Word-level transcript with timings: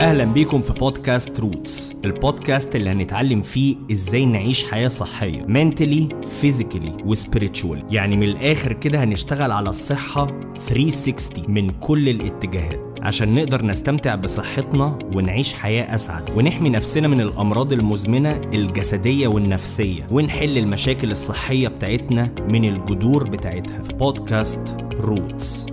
أهلا 0.00 0.24
بيكم 0.24 0.62
في 0.62 0.72
بودكاست 0.72 1.40
Roots 1.40 1.94
البودكاست 2.04 2.76
اللي 2.76 2.90
هنتعلم 2.90 3.42
فيه 3.42 3.76
إزاي 3.90 4.24
نعيش 4.26 4.64
حياة 4.64 4.88
صحية 4.88 5.42
mentally 5.42 6.14
physically 6.42 7.04
و 7.06 7.12
spiritually 7.12 7.82
يعني 7.90 8.16
من 8.16 8.22
الآخر 8.22 8.72
كده 8.72 9.04
هنشتغل 9.04 9.52
على 9.52 9.68
الصحة 9.68 10.26
360 10.68 11.44
من 11.50 11.70
كل 11.70 12.08
الاتجاهات 12.08 12.98
عشان 13.02 13.34
نقدر 13.34 13.64
نستمتع 13.66 14.14
بصحتنا 14.14 14.98
ونعيش 15.14 15.54
حياة 15.54 15.94
أسعد. 15.94 16.30
ونحمي 16.36 16.68
نفسنا 16.68 17.08
من 17.08 17.20
الأمراض 17.20 17.72
المزمنة 17.72 18.36
الجسدية 18.54 19.28
والنفسية 19.28 20.06
ونحل 20.10 20.58
المشاكل 20.58 21.10
الصحية 21.10 21.68
بتاعتنا 21.68 22.34
من 22.48 22.64
الجذور 22.64 23.28
بتاعتها. 23.28 23.82
في 23.82 23.92
بودكاست 23.92 24.76
Roots. 25.00 25.66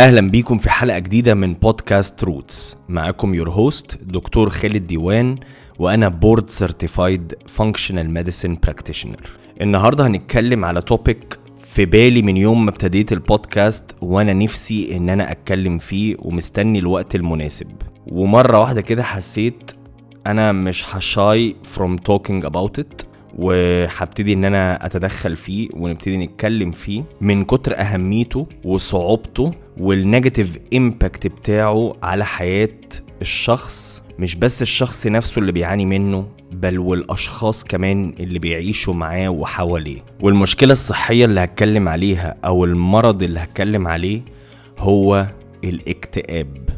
أهلا 0.00 0.30
بيكم 0.30 0.58
في 0.58 0.70
حلقة 0.70 0.98
جديدة 0.98 1.34
من 1.34 1.54
بودكاست 1.54 2.24
Roots 2.24 2.76
معاكم 2.88 3.34
your 3.34 3.50
host 3.50 3.98
دكتور 4.02 4.50
خالد 4.50 4.86
ديوان 4.86 5.38
وأنا 5.78 6.08
board 6.08 6.50
certified 6.50 7.34
functional 7.46 8.10
medicine 8.10 8.56
practitioner 8.62 9.20
النهارده 9.60 10.06
هنتكلم 10.06 10.64
على 10.64 10.80
topic 10.82 11.38
في 11.64 11.84
بالي 11.84 12.22
من 12.22 12.36
يوم 12.36 12.64
ما 12.64 12.70
ابتديت 12.70 13.12
البودكاست 13.12 13.96
وأنا 14.00 14.32
نفسي 14.32 14.96
إن 14.96 15.08
أنا 15.10 15.32
أتكلم 15.32 15.78
فيه 15.78 16.16
ومستني 16.18 16.78
الوقت 16.78 17.14
المناسب. 17.14 17.68
ومرة 18.06 18.60
واحدة 18.60 18.80
كده 18.80 19.02
حسيت 19.02 19.70
أنا 20.26 20.52
مش 20.52 20.94
ه 20.96 21.11
shy 21.11 21.56
from 21.76 21.90
talking 22.10 22.44
about 22.50 22.80
it. 22.82 23.09
وهبتدي 23.38 24.32
إن 24.32 24.44
أنا 24.44 24.86
أتدخل 24.86 25.36
فيه 25.36 25.68
ونبتدي 25.72 26.16
نتكلم 26.16 26.70
فيه 26.72 27.04
من 27.20 27.44
كتر 27.44 27.78
أهميته 27.80 28.46
وصعوبته 28.64 29.50
وال 29.80 29.96
negative 29.96 30.58
impact 30.74 31.26
بتاعه 31.26 31.96
على 32.02 32.24
حياة 32.24 32.68
الشخص 33.20 34.02
مش 34.18 34.36
بس 34.36 34.62
الشخص 34.62 35.06
نفسه 35.06 35.38
اللي 35.38 35.52
بيعاني 35.52 35.86
منه 35.86 36.26
بل 36.52 36.78
والأشخاص 36.78 37.64
كمان 37.64 38.14
اللي 38.20 38.38
بيعيشوا 38.38 38.94
معاه 38.94 39.28
وحواليه. 39.28 40.00
والمشكلة 40.20 40.72
الصحية 40.72 41.24
اللي 41.24 41.40
هتكلم 41.40 41.88
عليها 41.88 42.36
أو 42.44 42.64
المرض 42.64 43.22
اللي 43.22 43.40
هتكلم 43.40 43.88
عليه 43.88 44.20
هو 44.78 45.26
الاكتئاب 45.64 46.68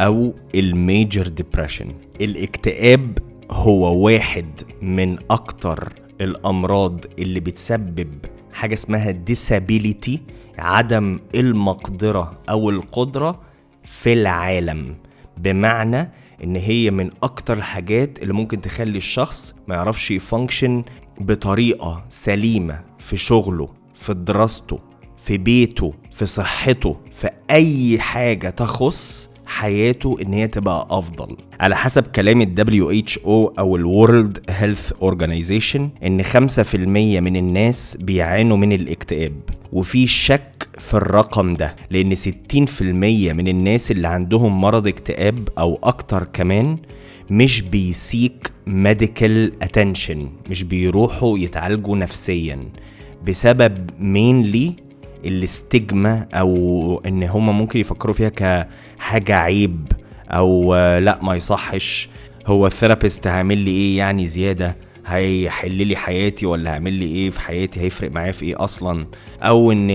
أو 0.00 0.34
ال 0.54 0.66
major 0.66 1.28
depression 1.28 1.88
الاكتئاب 2.20 3.18
هو 3.50 4.04
واحد 4.04 4.46
من 4.82 5.16
أكتر 5.30 5.92
الأمراض 6.20 7.04
اللي 7.18 7.40
بتسبب 7.40 8.08
حاجة 8.52 8.74
اسمها 8.74 9.24
disability 9.30 10.18
عدم 10.58 11.20
المقدرة 11.34 12.38
أو 12.50 12.70
القدرة 12.70 13.40
في 13.84 14.12
العالم. 14.12 14.96
بمعنى 15.36 16.10
إن 16.44 16.56
هي 16.56 16.90
من 16.90 17.10
أكتر 17.22 17.56
الحاجات 17.58 18.22
اللي 18.22 18.32
ممكن 18.32 18.60
تخلي 18.60 18.98
الشخص 18.98 19.54
ما 19.68 19.74
يعرفش 19.74 20.10
يفانكشن 20.10 20.84
بطريقة 21.20 22.04
سليمة 22.08 22.80
في 22.98 23.16
شغله 23.16 23.68
في 23.94 24.14
دراسته 24.14 24.78
في 25.18 25.38
بيته 25.38 25.94
في 26.12 26.26
صحته 26.26 26.96
في 27.12 27.30
أي 27.50 27.98
حاجة 28.00 28.50
تخص 28.50 29.29
حياته 29.50 30.16
إن 30.22 30.32
هي 30.32 30.48
تبقى 30.48 30.86
أفضل. 30.90 31.36
على 31.60 31.76
حسب 31.76 32.02
كلام 32.06 32.40
ال 32.42 32.54
WHO 32.56 33.28
أو 33.58 33.76
ال 33.76 33.84
World 33.84 34.52
Health 34.52 34.96
Organization 35.02 35.80
إن 36.04 36.22
5% 36.22 37.20
من 37.20 37.36
الناس 37.36 37.96
بيعانوا 38.00 38.56
من 38.56 38.72
الاكتئاب. 38.72 39.32
وفي 39.72 40.06
شك 40.06 40.68
في 40.78 40.94
الرقم 40.94 41.54
ده 41.54 41.76
لإن 41.90 42.14
60% 42.14 42.82
من 43.32 43.48
الناس 43.48 43.90
اللي 43.90 44.08
عندهم 44.08 44.60
مرض 44.60 44.86
اكتئاب 44.86 45.48
أو 45.58 45.78
أكتر 45.82 46.24
كمان 46.24 46.76
مش 47.30 47.62
بي 47.62 47.92
seek 47.92 48.52
medical 48.66 49.52
attention 49.62 50.28
مش 50.50 50.62
بيروحوا 50.62 51.38
يتعالجوا 51.38 51.96
نفسيا. 51.96 52.58
بسبب 53.26 53.90
mainly 54.00 54.72
ال 55.24 55.39
stigma 55.39 56.26
أو 56.34 57.02
إن 57.06 57.22
هما 57.22 57.52
ممكن 57.52 57.80
يفكروا 57.80 58.14
فيها 58.14 58.28
كحاجة 58.98 59.36
عيب 59.36 59.92
أو 60.30 60.74
لأ 60.98 61.18
ما 61.22 61.34
يصحش. 61.36 62.08
هو 62.46 62.66
ال 62.66 62.72
therapist 62.72 63.26
هيعمل 63.26 63.58
لي 63.58 63.70
إيه 63.70 63.98
يعني 63.98 64.26
زيادة؟ 64.26 64.76
هيحل 65.06 65.86
لي 65.86 65.96
حياتي 65.96 66.46
ولا 66.46 66.70
هيعمل 66.70 66.92
لي 66.92 67.06
إيه 67.06 67.30
في 67.30 67.40
حياتي؟ 67.40 67.80
هيفرق 67.80 68.10
معايا 68.10 68.32
في 68.32 68.44
إيه 68.44 68.64
أصلا؟ 68.64 69.06
أو 69.42 69.72
إن 69.72 69.90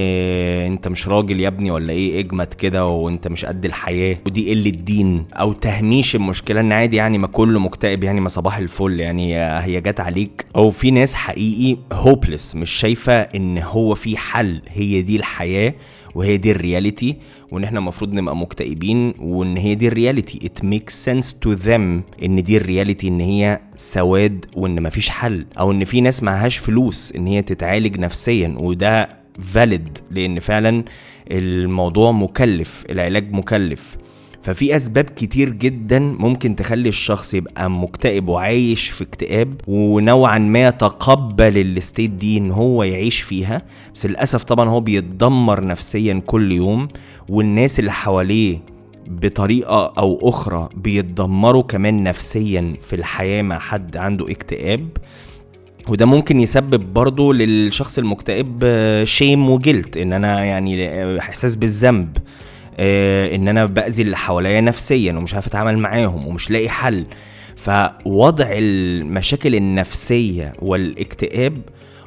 أنت 0.65 0.87
مش 0.87 1.07
راجل 1.07 1.39
يا 1.39 1.47
ابني 1.47 1.71
ولا 1.71 1.93
إيه؟ 1.93 2.19
إجمد 2.19 2.53
كده 2.53 2.85
وأنت 2.87 3.27
مش 3.27 3.45
قد 3.45 3.65
الحياة. 3.65 4.17
ودي 4.25 4.49
قلة 4.51 4.69
دين 4.69 5.25
أو 5.33 5.53
تهميش 5.53 6.15
المشكلة 6.15 6.59
إن 6.59 6.71
عادي 6.71 6.95
يعني 6.95 7.17
ما 7.17 7.27
كله 7.27 7.59
مكتئب 7.59 8.03
يعني 8.03 8.21
ما 8.21 8.29
صباح 8.29 8.57
الفل 8.57 8.99
يعني 8.99 9.35
هي 9.37 9.81
جت 9.81 9.99
عليك. 9.99 10.45
أو 10.55 10.69
في 10.69 10.91
ناس 10.91 11.15
حقيقي 11.15 11.77
hopeless 11.93 12.55
مش 12.55 12.71
شايفة 12.71 13.13
إن 13.13 13.57
هو 13.57 13.95
في 13.95 14.17
حل. 14.17 14.61
هي 14.69 15.01
دي 15.01 15.15
الحياة. 15.15 15.73
وهي 16.15 16.37
دي 16.37 16.51
ال 16.51 16.59
reality 16.59 17.15
وإن 17.51 17.63
إحنا 17.63 17.79
المفروض 17.79 18.13
نبقى 18.13 18.35
مكتئبين 18.35 19.13
وإن 19.19 19.57
هي 19.57 19.75
دي 19.75 19.87
ال 19.87 19.94
reality. 19.94 20.45
it 20.45 20.63
makes 20.63 20.89
sense 20.89 21.33
to 21.39 21.51
them 21.51 22.03
إن 22.23 22.43
دي 22.43 22.57
ال 22.57 22.63
reality 22.63 23.07
إن 23.07 23.19
هي 23.19 23.59
سواد 23.75 24.45
وإن 24.55 24.83
مفيش 24.83 25.09
حل 25.09 25.45
أو 25.59 25.71
إن 25.71 25.83
في 25.83 26.01
ناس 26.01 26.23
معهاش 26.23 26.57
فلوس 26.57 27.13
إن 27.15 27.27
هي 27.27 27.41
تتعالج 27.41 27.97
نفسيا 27.99 28.53
وده 28.57 29.09
valid 29.41 29.97
لأن 30.11 30.39
فعلا 30.39 30.83
الموضوع 31.31 32.11
مكلف 32.11 32.85
العلاج 32.89 33.31
مكلف. 33.31 33.97
ففي 34.45 34.75
أسباب 34.75 35.03
كتير 35.05 35.49
جدا 35.49 35.99
ممكن 35.99 36.55
تخلي 36.55 36.89
الشخص 36.89 37.33
يبقى 37.33 37.69
مكتئب 37.69 38.29
وعايش 38.29 38.89
في 38.89 39.03
اكتئاب 39.03 39.53
ونوعا 39.67 40.37
ما 40.37 40.67
يتقبل 40.67 41.57
ال 41.57 41.66
state 41.66 42.09
دي 42.11 42.37
إن 42.37 42.51
هو 42.51 42.83
يعيش 42.83 43.21
فيها. 43.21 43.61
بس 43.93 44.05
للأسف 44.05 44.43
طبعا 44.43 44.69
هو 44.69 44.79
بيتدمر 44.79 45.65
نفسيا 45.65 46.21
كل 46.25 46.51
يوم 46.51 46.87
والناس 47.29 47.79
اللي 47.79 47.91
حواليه 47.91 48.57
بطريقة 49.07 49.93
أو 49.97 50.29
أخرى 50.29 50.69
بيتدمروا 50.75 51.63
كمان 51.63 52.03
نفسيا 52.03 52.73
في 52.81 52.95
الحياة 52.95 53.41
مع 53.41 53.59
حد 53.59 53.97
عنده 53.97 54.31
اكتئاب. 54.31 54.87
وده 55.89 56.05
ممكن 56.05 56.39
يسبب 56.39 56.93
برضه 56.93 57.33
للشخص 57.33 57.97
المكتئب 57.97 58.63
شيم 59.03 59.49
وجلت 59.49 59.97
إن 59.97 60.13
أنا 60.13 60.43
يعني 60.45 61.19
إحساس 61.19 61.55
بالذنب. 61.55 62.17
إن 62.79 63.47
أنا 63.47 63.65
بأذي 63.65 64.03
اللي 64.03 64.17
حواليا 64.17 64.61
نفسيا 64.61 65.13
ومش 65.13 65.33
عارف 65.33 65.47
أتعامل 65.47 65.77
معاهم 65.77 66.27
ومش 66.27 66.51
لاقي 66.51 66.69
حل. 66.69 67.05
فوضع 67.55 68.45
المشاكل 68.51 69.55
النفسية 69.55 70.53
والاكتئاب 70.61 71.61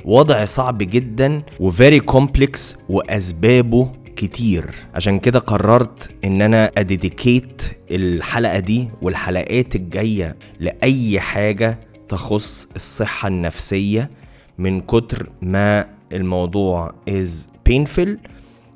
وضع 0.05 0.45
صعب 0.45 0.79
جدا 0.79 1.43
و 1.61 1.69
very 1.69 2.01
complex 2.01 2.77
وأسبابه 2.89 3.93
كتير. 4.17 4.65
عشان 4.95 5.19
كده 5.19 5.39
قررت 5.39 6.11
إن 6.25 6.43
أنا 6.43 6.71
أ 6.79 6.88
dedicate 6.88 7.63
الحلقة 7.91 8.59
دي 8.59 8.89
والحلقات 9.03 9.77
الجاية 9.77 10.37
لأي 10.61 11.21
حاجة 11.21 11.79
تخص 12.09 12.69
الصحة 12.77 13.29
النفسية 13.29 14.11
من 14.59 14.81
كتر 14.81 15.29
ما 15.43 15.87
الموضوع 16.13 16.95
is 17.11 17.47
painful. 17.71 18.09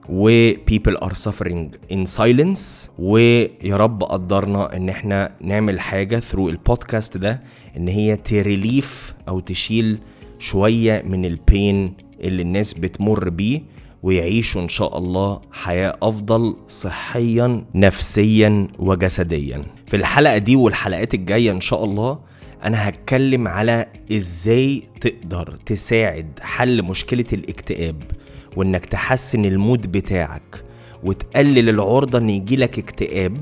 و 0.08 0.52
people 0.52 0.96
are 1.04 1.14
suffering 1.14 1.70
in 1.92 2.06
silence. 2.06 2.90
ويا 2.98 3.76
رب 3.76 4.02
قدرنا 4.04 4.76
إن 4.76 4.88
إحنا 4.88 5.32
نعمل 5.40 5.80
حاجة 5.80 6.20
through 6.20 6.38
البودكاست 6.38 7.16
ده 7.16 7.42
إن 7.76 7.88
هي 7.88 8.16
ت 8.16 8.29
relieve 8.29 9.15
أو 9.28 9.40
تشيل 9.40 9.98
شوية 10.38 11.02
من 11.06 11.24
ال 11.25 11.38
pain 11.38 11.94
اللي 12.20 12.43
الناس 12.43 12.75
بتمر 12.75 13.28
بيه 13.28 13.62
ويعيشوا 14.02 14.62
إن 14.62 14.69
شاء 14.69 14.99
الله 14.99 15.40
حياة 15.52 15.96
أفضل 16.02 16.56
صحيا 16.69 17.64
نفسيا 17.75 18.69
وجسديا. 18.78 19.64
في 19.87 19.96
الحلقة 19.96 20.38
دي 20.38 20.56
والحلقات 20.56 21.14
الجاية 21.14 21.50
إن 21.50 21.60
شاء 21.60 21.84
الله 21.84 22.19
أنا 22.64 22.88
هتكلم 22.88 23.48
على 23.48 23.87
إزاي 24.12 24.82
تقدر 25.00 25.56
تساعد 25.66 26.38
حل 26.43 26.82
مشكلة 26.82 27.25
الاكتئاب. 27.32 28.02
وإنك 28.56 28.84
تحسن 28.87 29.44
ال 29.44 29.54
mood 29.54 29.93
بتاعك 29.93 30.64
وتقلل 31.04 31.69
العرضة 31.69 32.19
إن 32.19 32.31
يجيلك 32.31 32.78
اكتئاب 32.78 33.37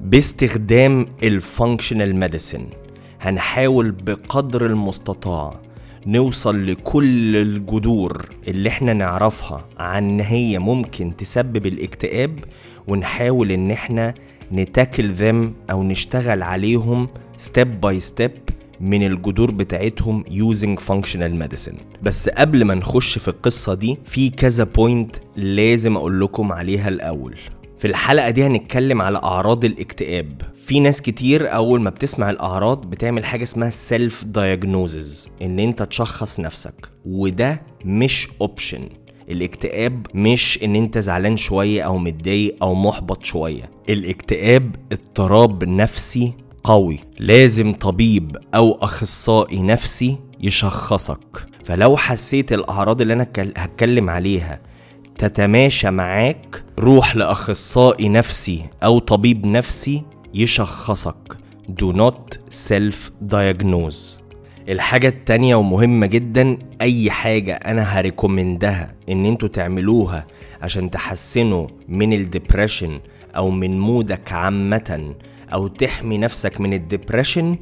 باستخدام 0.00 1.06
ال 1.22 1.31
functional 1.31 2.16
medicine 2.16 2.64
هنحاول 3.20 3.90
بقدر 3.90 4.66
المستطاع 4.66 5.60
نوصل 6.06 6.66
لكل 6.66 7.36
الجذور 7.36 8.28
اللي 8.48 8.68
إحنا 8.68 8.92
نعرفها 8.92 9.64
عن 9.78 10.20
هي 10.20 10.58
ممكن 10.58 11.16
تسبب 11.16 11.66
الاكتئاب 11.66 12.38
ونحاول 12.88 13.52
إن 13.52 13.70
إحنا 13.70 14.14
ن 14.52 14.60
tackle 14.60 15.10
them 15.12 15.52
أو 15.70 15.82
نشتغل 15.82 16.42
عليهم 16.42 17.08
step 17.36 17.80
by 17.80 18.00
step 18.00 18.32
من 18.80 19.06
الجذور 19.06 19.50
بتاعتهم 19.50 20.24
using 20.24 20.80
functional 20.80 21.42
medicine. 21.48 21.74
بس 22.02 22.28
قبل 22.28 22.64
ما 22.64 22.74
نخش 22.74 23.18
في 23.18 23.28
القصة 23.28 23.74
دي 23.74 23.98
في 24.04 24.30
كذا 24.30 24.64
point 24.64 25.16
لازم 25.36 25.96
أقول 25.96 26.20
لكم 26.20 26.52
عليها 26.52 26.88
الأول. 26.88 27.36
في 27.78 27.86
الحلقة 27.86 28.30
دي 28.30 28.44
هنتكلم 28.44 29.02
على 29.02 29.18
أعراض 29.18 29.64
الاكتئاب. 29.64 30.42
في 30.54 30.80
ناس 30.80 31.02
كتير 31.02 31.54
أول 31.54 31.80
ما 31.80 31.90
بتسمع 31.90 32.30
الأعراض 32.30 32.90
بتعمل 32.90 33.24
حاجة 33.24 33.42
اسمها 33.42 33.70
self 33.70 34.24
diagnosis 34.24 35.28
إن 35.42 35.58
أنت 35.58 35.82
تشخص 35.82 36.40
نفسك. 36.40 36.88
وده 37.04 37.62
مش 37.84 38.28
option 38.40 38.88
الاكتئاب 39.30 40.06
مش 40.14 40.58
إن 40.62 40.76
أنت 40.76 40.98
زعلان 40.98 41.36
شوية 41.36 41.82
أو 41.82 41.98
متضايق 41.98 42.56
أو 42.62 42.74
محبط 42.74 43.24
شوية. 43.24 43.70
الاكتئاب 43.88 44.76
اضطراب 44.92 45.64
نفسي 45.64 46.32
قوي 46.64 46.98
لازم 47.18 47.72
طبيب 47.72 48.36
أو 48.54 48.78
أخصائي 48.82 49.62
نفسي 49.62 50.18
يشخصك. 50.40 51.46
فلو 51.64 51.96
حسيت 51.96 52.52
الأعراض 52.52 53.00
اللي 53.00 53.12
أنا 53.12 53.26
هتكلم 53.56 54.10
عليها 54.10 54.60
تتماشى 55.18 55.90
معاك 55.90 56.64
روح 56.78 57.16
لأخصائي 57.16 58.08
نفسي 58.08 58.64
أو 58.84 58.98
طبيب 58.98 59.46
نفسي 59.46 60.02
يشخصك. 60.34 61.36
Do 61.82 61.92
not 61.96 62.38
self 62.68 63.10
diagnose 63.32 64.20
الحاجة 64.68 65.08
التانية 65.08 65.54
ومهمة 65.54 66.06
جدا 66.06 66.58
أي 66.80 67.10
حاجة 67.10 67.54
أنا 67.54 67.82
ه 67.82 67.92
recommend 67.92 68.84
ها 68.84 68.94
إن 69.08 69.26
أنتوا 69.26 69.48
تعملوها 69.48 70.26
عشان 70.62 70.90
تحسنوا 70.90 71.66
من 71.88 72.12
ال 72.12 72.20
depression 72.20 73.00
أو 73.36 73.50
من 73.50 73.78
mood 73.80 74.22
ك 74.22 74.32
عامة 74.32 75.14
أو 75.52 75.68
تحمي 75.68 76.18
نفسك 76.18 76.60
من 76.60 76.72
ال 76.74 76.81
depression 76.81 77.56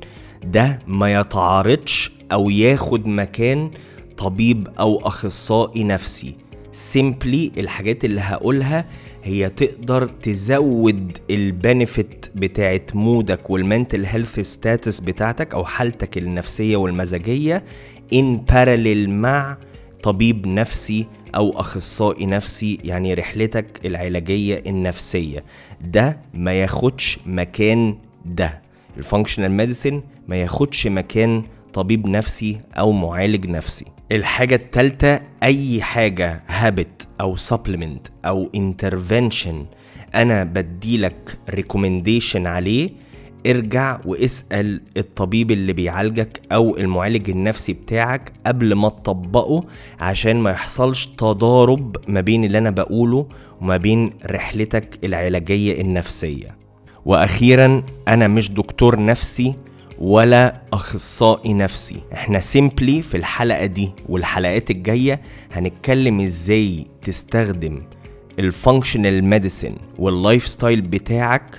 ده 0.44 0.78
ما 0.86 1.14
يتعارضش 1.20 2.12
أو 2.32 2.50
ياخد 2.50 3.06
مكان 3.06 3.70
طبيب 4.16 4.68
أو 4.80 4.96
أخصائي 5.06 5.84
نفسي. 5.84 6.34
simply 6.72 7.52
الحاجات 7.58 8.04
اللي 8.04 8.20
هقولها 8.20 8.86
هي 9.24 9.48
تقدر 9.48 10.06
تزود 10.06 11.18
ال 11.30 11.42
benefit 11.42 12.26
بتاعت 12.34 12.90
mood 12.96 13.40
ك 13.40 13.50
وال 13.50 13.64
mental 13.64 14.04
health 14.06 14.40
status 14.40 15.00
بتاعتك 15.00 15.54
أو 15.54 15.64
حالتك 15.64 16.18
النفسية 16.18 16.76
والمزاجية 16.76 17.64
in 18.12 18.36
parallel 18.36 19.10
مع 19.10 19.58
طبيب 20.02 20.46
نفسي 20.46 21.06
أو 21.36 21.60
أخصائي 21.60 22.26
نفسي 22.26 22.78
يعني 22.84 23.14
رحلتك 23.14 23.80
العلاجية 23.84 24.62
النفسية. 24.66 25.44
ده 25.80 26.18
ما 26.34 26.52
ياخدش 26.52 27.18
مكان 27.26 27.98
ده. 28.24 28.62
ال 28.96 29.01
functional 29.01 29.50
medicine 29.52 30.02
ما 30.28 30.36
ياخدش 30.36 30.86
مكان 30.86 31.42
طبيب 31.74 32.06
نفسي 32.06 32.60
أو 32.78 32.92
معالج 32.92 33.46
نفسي. 33.46 33.84
الحاجة 34.12 34.54
التالتة 34.54 35.20
أي 35.42 35.82
حاجة 35.82 36.42
habit 36.48 37.06
أو 37.20 37.36
supplement 37.36 38.06
أو 38.24 38.50
intervention 38.54 39.66
أنا 40.14 40.44
بديلك 40.44 41.38
recommendation 41.50 42.46
عليه 42.46 42.90
ارجع 43.46 43.98
واسأل 44.04 44.80
الطبيب 44.96 45.50
اللي 45.50 45.72
بيعالجك 45.72 46.40
أو 46.52 46.76
المعالج 46.76 47.30
النفسي 47.30 47.72
بتاعك 47.72 48.32
قبل 48.46 48.74
ما 48.74 48.88
تطبقه 48.88 49.64
عشان 50.00 50.36
ما 50.36 50.50
يحصلش 50.50 51.06
تضارب 51.06 51.96
ما 52.08 52.20
بين 52.20 52.44
اللي 52.44 52.58
أنا 52.58 52.70
بقوله 52.70 53.26
وما 53.60 53.76
بين 53.76 54.10
رحلتك 54.26 54.98
العلاجية 55.04 55.80
النفسية. 55.80 56.56
وأخيرا 57.04 57.82
أنا 58.08 58.28
مش 58.28 58.50
دكتور 58.50 59.04
نفسي 59.04 59.54
ولا 59.98 60.62
أخصائي 60.72 61.54
نفسي. 61.54 61.96
إحنا 62.12 62.40
simply 62.40 63.02
في 63.02 63.16
الحلقة 63.16 63.66
دي 63.66 63.90
والحلقات 64.08 64.70
الجاية 64.70 65.20
هنتكلم 65.52 66.20
إزاي 66.20 66.86
تستخدم 67.02 67.82
ال 68.38 68.46
functional 68.46 69.24
medicine 69.24 69.64
وال 69.64 69.74
lifestyle 69.98 70.80
بتاعك 70.80 71.58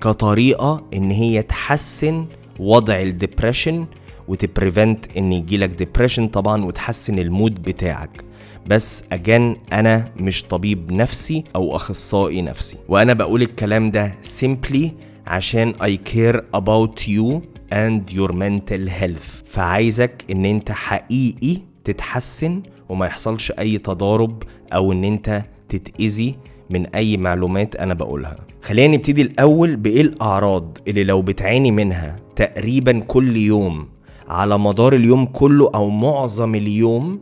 كطريقة 0.00 0.82
إن 0.94 1.10
هي 1.10 1.42
تحسن 1.42 2.26
وضع 2.58 3.00
ال 3.00 3.08
depression 3.08 3.86
وت 4.28 4.48
prevent 4.48 5.16
إن 5.16 5.32
يجيلك 5.32 5.68
depression 5.68 6.28
طبعا 6.28 6.64
وتحسن 6.64 7.18
ال 7.18 7.27
mood 7.27 7.62
بتاعك. 7.62 8.24
بس 8.66 9.04
again 9.12 9.56
أنا 9.72 10.12
مش 10.20 10.42
طبيب 10.44 10.92
نفسي 10.92 11.44
أو 11.56 11.76
أخصائي 11.76 12.42
نفسي. 12.42 12.76
وأنا 12.88 13.12
بقول 13.12 13.42
الكلام 13.42 13.90
ده 13.90 14.14
simply 14.40 14.88
عشان 15.26 15.74
I 15.74 15.98
care 16.14 16.40
about 16.56 17.00
you 17.08 17.40
and 17.72 18.16
your 18.16 18.32
mental 18.32 18.88
health. 19.00 19.46
فعايزك 19.46 20.24
إن 20.30 20.44
أنت 20.44 20.70
حقيقي 20.72 21.56
تتحسن 21.84 22.62
وما 22.88 23.06
يحصلش 23.06 23.50
أي 23.58 23.78
تضارب 23.78 24.42
أو 24.72 24.92
إن 24.92 25.04
أنت 25.04 25.44
تتأذي 25.68 26.34
من 26.70 26.86
أي 26.86 27.16
معلومات 27.16 27.76
أنا 27.76 27.94
بقولها. 27.94 28.36
خلينا 28.62 28.96
نبتدي 28.96 29.22
الأول 29.22 29.76
بإيه 29.76 30.00
الأعراض 30.00 30.78
اللي 30.88 31.04
لو 31.04 31.22
بتعاني 31.22 31.70
منها 31.70 32.16
تقريبا 32.36 33.00
كل 33.00 33.36
يوم 33.36 33.88
على 34.28 34.58
مدار 34.58 34.94
اليوم 34.94 35.24
كله 35.26 35.70
أو 35.74 35.88
معظم 35.90 36.54
اليوم 36.54 37.20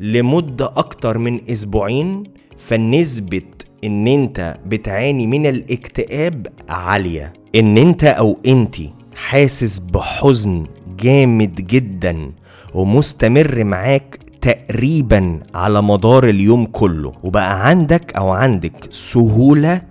لمدة 0.00 0.66
أكتر 0.76 1.18
من 1.18 1.40
أسبوعين 1.50 2.24
فنسبة 2.56 3.42
إن 3.84 4.08
أنت 4.08 4.56
بتعاني 4.66 5.26
من 5.26 5.46
الاكتئاب 5.46 6.46
عالية. 6.68 7.32
إن 7.54 7.78
أنت 7.78 8.04
أو 8.04 8.34
انتي 8.46 8.90
حاسس 9.14 9.78
بحزن 9.78 10.66
جامد 11.00 11.54
جدا 11.54 12.32
ومستمر 12.74 13.64
معاك 13.64 14.18
تقريبا 14.46 15.40
على 15.54 15.82
مدار 15.82 16.28
اليوم 16.28 16.66
كله. 16.66 17.12
وبقى 17.22 17.68
عندك 17.68 18.12
أو 18.16 18.30
عندك 18.30 18.72
سهولة 18.90 19.82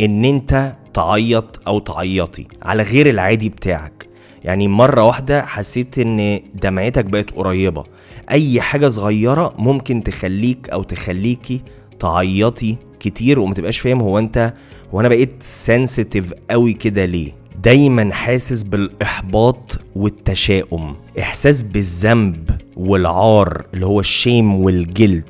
إن 0.00 0.24
أنت 0.24 0.72
تعيط 0.94 1.60
أو 1.66 1.78
تعيطي 1.78 2.46
على 2.62 2.82
غير 2.82 3.08
العادي 3.08 3.48
بتاعك. 3.48 4.08
يعني 4.44 4.68
مرة 4.68 5.04
واحدة 5.04 5.42
حسيت 5.42 5.98
إن 5.98 6.40
دمعتك 6.54 7.04
بقت 7.04 7.30
قريبة. 7.30 7.84
أي 8.30 8.60
حاجة 8.60 8.88
صغيرة 8.88 9.54
ممكن 9.58 10.02
تخليك 10.02 10.70
أو 10.70 10.82
تخليكي 10.82 11.62
تعيطي 12.00 12.76
كتير 13.00 13.38
وما 13.38 13.54
تبقاش 13.54 13.78
فاهم 13.78 14.00
هو 14.00 14.18
أنت 14.18 14.54
هو 14.94 15.00
أنا 15.00 15.08
بقيت 15.08 15.42
sensitive 15.42 16.32
قوي 16.50 16.72
كده 16.72 17.04
ليه. 17.04 17.32
دايما 17.62 18.14
حاسس 18.14 18.62
بالإحباط 18.62 19.80
والتشاؤم. 19.96 20.96
إحساس 21.18 21.62
بالذنب. 21.62 22.61
والعار 22.76 23.64
اللي 23.74 23.86
هو 23.86 24.00
ال 24.00 24.09
shame 24.09 24.54
والجلد 24.54 25.24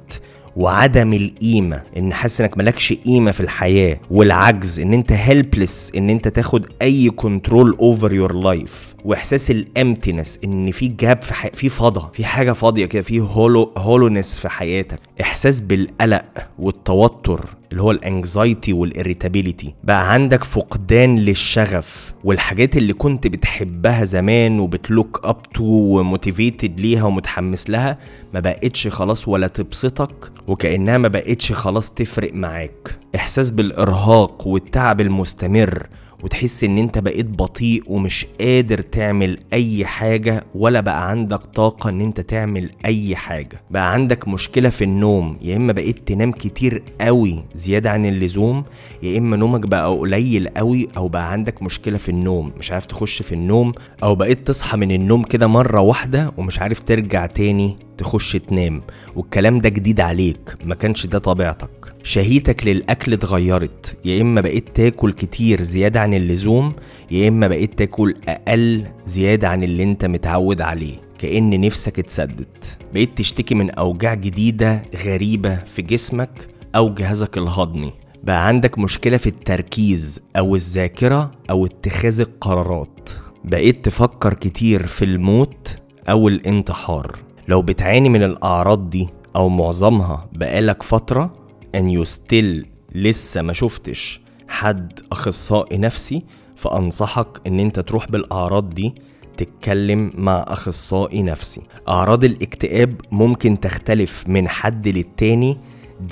وعدم 0.56 1.12
القيمة 1.12 1.82
إن 1.96 2.12
حاسس 2.12 2.40
إنك 2.40 2.58
ملكش 2.58 2.92
قيمة 2.92 3.30
في 3.30 3.40
الحياة 3.40 4.00
والعجز 4.10 4.80
إن 4.80 4.92
أنت 4.94 5.12
helpless 5.12 5.92
إن 5.96 6.10
أنت 6.10 6.28
تاخد 6.28 6.66
أي 6.82 7.10
control 7.10 7.76
over 7.80 8.12
your 8.12 8.34
life 8.34 8.94
وإحساس 9.04 9.50
ال 9.50 9.59
emptiness 9.59 10.38
إن 10.44 10.70
في 10.70 10.88
gap 10.88 11.22
في 11.22 11.34
حي... 11.34 11.50
في 11.54 11.68
فضا 11.68 12.10
في 12.14 12.24
حاجة 12.24 12.52
فاضية 12.52 12.86
كده 12.86 13.02
في 13.02 13.20
hollow 13.20 13.72
hollowness 13.76 14.38
في 14.38 14.48
حياتك. 14.48 14.98
إحساس 15.20 15.60
بالقلق 15.60 16.24
والتوتر. 16.58 17.44
اللي 17.72 17.82
هو 17.82 17.90
ال 17.90 18.00
anxiety 18.00 18.72
وال 18.72 18.87
irritability 18.87 19.74
بقى 19.84 20.12
عندك 20.12 20.44
فقدان 20.44 21.18
للشغف 21.18 22.12
والحاجات 22.24 22.76
اللي 22.76 22.92
كنت 22.92 23.26
بتحبها 23.26 24.04
زمان 24.04 24.60
وبت 24.60 24.86
look 24.86 25.20
up 25.24 25.42
to 25.42 25.64
و 25.64 25.76
motivated 25.76 26.80
ليها 26.80 27.04
ومتحمس 27.04 27.70
لها 27.70 27.98
ما 28.34 28.40
بقتش 28.40 28.88
خلاص 28.88 29.28
ولا 29.28 29.46
تبسطك 29.46 30.32
وكأنها 30.46 30.98
ما 30.98 31.08
بقتش 31.08 31.52
خلاص 31.52 31.90
تفرق 31.90 32.34
معاك. 32.34 32.98
إحساس 33.16 33.50
بالإرهاق 33.50 34.46
والتعب 34.46 35.00
المستمر 35.00 35.86
وتحس 36.22 36.64
إن 36.64 36.78
أنت 36.78 36.98
بقيت 36.98 37.26
بطيء 37.26 37.82
ومش 37.86 38.26
قادر 38.40 38.78
تعمل 38.78 39.38
أي 39.52 39.86
حاجة 39.86 40.44
ولا 40.54 40.80
بقى 40.80 41.10
عندك 41.10 41.38
طاقة 41.44 41.90
إن 41.90 42.00
أنت 42.00 42.20
تعمل 42.20 42.70
أي 42.84 43.16
حاجة. 43.16 43.62
بقى 43.70 43.92
عندك 43.92 44.28
مشكلة 44.28 44.68
في 44.68 44.84
النوم 44.84 45.36
يا 45.42 45.56
إما 45.56 45.72
بقيت 45.72 46.08
تنام 46.08 46.32
كتير 46.32 46.82
قوي 47.00 47.44
زيادة 47.54 47.90
عن 47.90 48.06
اللزوم 48.06 48.64
يا 49.02 49.18
إما 49.18 49.36
نومك 49.36 49.66
بقى 49.66 49.90
قليل 49.98 50.48
قوي 50.48 50.88
أو 50.96 51.08
بقى 51.08 51.32
عندك 51.32 51.62
مشكلة 51.62 51.98
في 51.98 52.08
النوم. 52.08 52.52
مش 52.58 52.72
عارف 52.72 52.86
تخش 52.86 53.22
في 53.22 53.32
النوم 53.34 53.72
أو 54.02 54.14
بقيت 54.14 54.46
تصحى 54.46 54.76
من 54.76 54.90
النوم 54.90 55.22
كده 55.22 55.46
مرة 55.46 55.80
واحدة 55.80 56.32
ومش 56.36 56.58
عارف 56.58 56.82
ترجع 56.82 57.26
تاني. 57.26 57.76
تخش 57.98 58.32
تنام 58.32 58.82
والكلام 59.16 59.58
ده 59.58 59.68
جديد 59.68 60.00
عليك 60.00 60.56
ما 60.64 60.74
كانش 60.74 61.06
ده 61.06 61.18
طبيعتك. 61.18 61.70
شهيتك 62.02 62.66
للأكل 62.66 63.12
اتغيرت 63.12 63.96
يا 64.04 64.22
إما 64.22 64.40
بقيت 64.40 64.76
تاكل 64.76 65.12
كتير 65.12 65.62
زيادة 65.62 66.00
عن 66.00 66.14
اللزوم 66.14 66.72
يا 67.10 67.28
إما 67.28 67.48
بقيت 67.48 67.78
تاكل 67.78 68.14
أقل 68.28 68.86
زيادة 69.06 69.48
عن 69.48 69.62
اللي 69.64 69.82
أنت 69.82 70.04
متعود 70.04 70.60
عليه 70.60 70.94
كأن 71.18 71.60
نفسك 71.60 71.98
اتسدت. 71.98 72.78
بقيت 72.94 73.18
تشتكي 73.18 73.54
من 73.54 73.70
أوجاع 73.70 74.14
جديدة 74.14 74.82
غريبة 75.04 75.56
في 75.56 75.82
جسمك 75.82 76.48
أو 76.76 76.94
جهازك 76.94 77.38
الهضمي. 77.38 77.92
بقى 78.24 78.46
عندك 78.48 78.78
مشكلة 78.78 79.16
في 79.16 79.26
التركيز 79.26 80.20
أو 80.36 80.54
الذاكرة 80.54 81.30
أو 81.50 81.66
اتخاذ 81.66 82.20
القرارات. 82.20 83.10
بقيت 83.44 83.84
تفكر 83.84 84.34
كتير 84.34 84.86
في 84.86 85.04
الموت 85.04 85.76
أو 86.08 86.28
الانتحار. 86.28 87.18
لو 87.52 87.62
بتعاني 87.62 88.08
من 88.08 88.22
الأعراض 88.22 88.90
دي 88.90 89.08
أو 89.36 89.48
معظمها 89.48 90.28
بقالك 90.32 90.82
فترة 90.82 91.32
and 91.76 91.80
you 91.80 92.08
still 92.10 92.66
لسه 92.94 93.42
ما 93.42 93.52
شفتش 93.52 94.20
حد 94.48 95.00
أخصائي 95.12 95.78
نفسي 95.78 96.24
فأنصحك 96.56 97.40
إن 97.46 97.60
أنت 97.60 97.80
تروح 97.80 98.08
بالأعراض 98.10 98.70
دي 98.70 98.94
تتكلم 99.36 100.12
مع 100.14 100.44
أخصائي 100.48 101.22
نفسي. 101.22 101.60
أعراض 101.88 102.24
الاكتئاب 102.24 103.00
ممكن 103.10 103.60
تختلف 103.60 104.24
من 104.28 104.48
حد 104.48 104.88
للتاني 104.88 105.58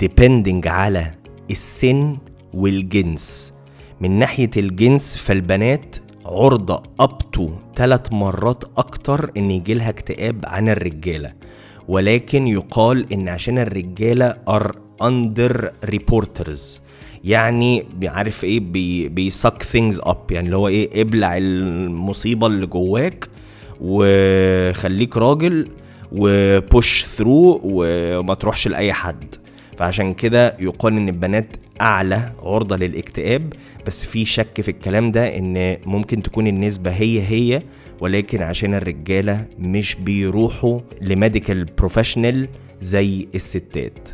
depending 0.03 0.67
على 0.67 1.13
السن 1.51 2.17
والجنس. 2.53 3.53
من 4.01 4.19
ناحية 4.19 4.49
الجنس 4.57 5.17
فالبنات 5.17 5.95
عرضة 6.25 6.71
2 6.71 6.83
to 7.37 7.41
3 7.75 8.15
مرات 8.15 8.63
أكتر 8.77 9.31
إن 9.37 9.51
يجيلها 9.51 9.89
اكتئاب 9.89 10.45
عن 10.47 10.69
الرجالة. 10.69 11.33
ولكن 11.87 12.47
يقال 12.47 13.13
إن 13.13 13.29
عشان 13.29 13.57
الرجالة 13.57 14.35
are 14.49 14.71
under 15.03 15.69
reporters. 15.89 16.79
يعني 17.23 17.85
عارف 18.03 18.43
إيه 18.43 18.59
بي 18.59 19.09
بي 19.09 19.27
suck 19.27 19.63
things 19.63 20.01
up 20.03 20.31
يعني 20.31 20.45
اللي 20.45 20.57
هو 20.57 20.67
إيه 20.67 21.01
ابلع 21.01 21.37
المصيبة 21.37 22.47
اللي 22.47 22.65
جواك 22.65 23.27
وخليك 23.81 25.17
راجل 25.17 25.67
و 26.11 26.30
push 26.30 27.05
through 27.05 27.61
وما 27.63 28.33
تروحش 28.33 28.67
لأي 28.67 28.93
حد. 28.93 29.35
فعشان 29.77 30.13
كده 30.13 30.55
يقال 30.59 30.97
إن 30.97 31.09
البنات 31.09 31.57
أعلى 31.81 32.31
عرضة 32.43 32.75
للاكتئاب 32.75 33.53
بس 33.87 34.03
في 34.05 34.25
شك 34.25 34.61
في 34.61 34.71
الكلام 34.71 35.11
ده 35.11 35.37
إن 35.37 35.77
ممكن 35.85 36.23
تكون 36.23 36.47
النسبة 36.47 36.91
هي 36.91 37.21
هي 37.21 37.61
ولكن 38.01 38.41
عشان 38.41 38.73
الرجالة 38.73 39.45
مش 39.59 39.95
بيروحوا 39.95 40.79
ل 41.01 41.09
medical 41.09 41.65
professional 41.65 42.47
زي 42.81 43.27
الستات. 43.35 44.09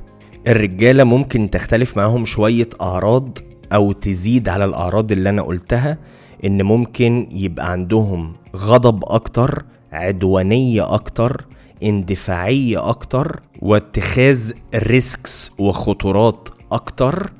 الرجالة 0.48 1.04
ممكن 1.04 1.50
تختلف 1.50 1.98
معاهم 1.98 2.26
شوية 2.26 2.70
أعراض 2.82 3.38
أو 3.74 3.92
تزيد 3.92 4.50
على 4.50 4.66
الأعراض 4.66 5.12
اللي 5.12 5.30
أنا 5.30 5.42
قلتها 5.42 5.98
إن 6.46 6.62
ممكن 6.62 7.28
يبقى 7.32 7.72
عندهم 7.72 8.34
غضب 8.56 9.04
أكتر 9.08 9.66
عدوانية 9.92 10.94
أكتر 10.94 11.46
اندفاعية 11.84 12.90
أكتر 12.90 13.40
واتخاذ 13.60 14.52
risks 14.76 15.52
وخطورات 15.60 16.50
أكتر. 16.72 17.32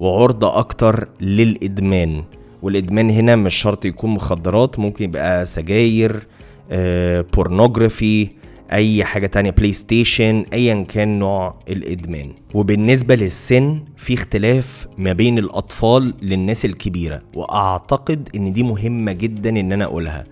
وعرضه 0.00 0.58
أكتر 0.58 1.08
للإدمان. 1.20 2.24
والإدمان 2.62 3.10
هنا 3.10 3.36
مش 3.36 3.54
شرط 3.54 3.84
يكون 3.84 4.10
مخدرات 4.10 4.78
ممكن 4.78 5.04
يبقى 5.04 5.46
سجاير 5.46 6.26
آه، 6.70 7.20
pornography 7.34 8.28
أي 8.72 9.04
حاجة 9.04 9.26
تانية 9.26 9.50
بلاي 9.50 9.72
ستيشن 9.72 10.44
ايا 10.52 10.82
كان 10.88 11.18
نوع 11.18 11.54
الإدمان. 11.68 12.32
وبالنسبة 12.54 13.14
للسن 13.14 13.80
في 13.96 14.14
اختلاف 14.14 14.86
ما 14.98 15.12
بين 15.12 15.38
الأطفال 15.38 16.14
للناس 16.22 16.64
الكبيرة. 16.64 17.22
وأعتقد 17.34 18.28
إن 18.36 18.52
دي 18.52 18.62
مهمة 18.62 19.12
جدا 19.12 19.50
إن 19.50 19.72
أنا 19.72 19.84
أقولها. 19.84 20.24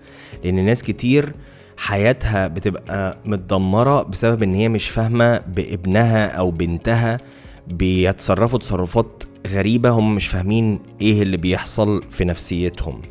لأن 0.43 0.65
ناس 0.65 0.83
كتير 0.83 1.33
حياتها 1.77 2.47
بتبقى 2.47 3.17
متدمرة 3.25 4.01
بسبب 4.01 4.43
إن 4.43 4.55
هي 4.55 4.69
مش 4.69 4.89
فاهمة 4.89 5.37
بابنها 5.37 6.27
أو 6.27 6.51
بنتها 6.51 7.17
بيتصرفوا 7.67 8.59
تصرفات 8.59 9.23
غريبة 9.47 9.89
هم 9.89 10.15
مش 10.15 10.27
فاهمين 10.27 10.79
إيه 11.01 11.21
اللي 11.21 11.37
بيحصل 11.37 12.03
في 12.09 12.25
نفسيتهم. 12.25 13.01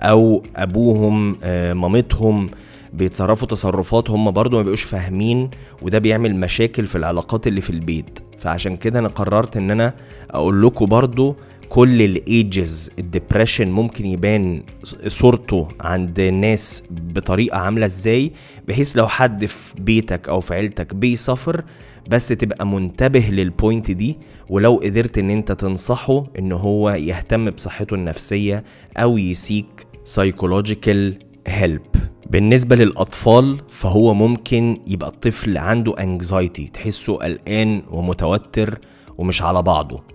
أو 0.00 0.42
أبوهم 0.56 1.36
آه، 1.42 1.72
مامتهم 1.72 2.48
بيتصرفوا 2.92 3.48
تصرفات 3.48 4.10
هم 4.10 4.30
برضو 4.30 4.56
ما 4.56 4.62
بيبقوش 4.62 4.82
فاهمين 4.82 5.50
وده 5.82 5.98
بيعمل 5.98 6.36
مشاكل 6.36 6.86
في 6.86 6.96
العلاقات 6.96 7.46
اللي 7.46 7.60
في 7.60 7.70
البيت. 7.70 8.18
فعشان 8.38 8.76
كده 8.76 8.98
أنا 8.98 9.08
قررت 9.08 9.56
إن 9.56 9.70
أنا 9.70 9.94
أقول 10.30 10.62
لكم 10.62 10.86
برضو 10.86 11.36
كل 11.72 12.02
ال 12.02 12.20
ages 12.20 12.90
ال 12.98 13.04
depression 13.04 13.70
ممكن 13.70 14.06
يبان 14.06 14.62
صورته 15.06 15.68
عند 15.80 16.20
الناس 16.20 16.82
بطريقة 16.90 17.58
عاملة 17.58 17.86
إزاي 17.86 18.32
بحيث 18.68 18.96
لو 18.96 19.08
حد 19.08 19.46
في 19.46 19.74
بيتك 19.78 20.28
أو 20.28 20.40
في 20.40 20.54
عيلتك 20.54 20.94
بي 20.94 21.11
suffer 21.11 21.64
بس 22.08 22.28
تبقى 22.28 22.66
منتبه 22.66 23.20
لل 23.30 23.47
point 23.47 23.90
دي 23.90 24.16
ولو 24.48 24.76
قدرت 24.84 25.18
إن 25.18 25.30
أنت 25.30 25.52
تنصحه 25.52 26.24
إن 26.38 26.52
هو 26.52 26.90
يهتم 26.90 27.50
بصحته 27.50 27.94
النفسية 27.94 28.64
أو 28.96 29.18
ي 29.18 29.32
seek 29.32 29.86
psychological 30.04 31.18
help 31.46 31.82
بالنسبة 32.30 32.76
للأطفال 32.76 33.58
فهو 33.68 34.14
ممكن 34.14 34.80
يبقى 34.86 35.08
الطفل 35.08 35.58
عنده 35.58 35.94
anxiety 36.02 36.68
تحسه 36.68 37.16
قلقان 37.16 37.82
ومتوتر 37.90 38.78
ومش 39.18 39.42
على 39.42 39.62
بعضه. 39.62 40.11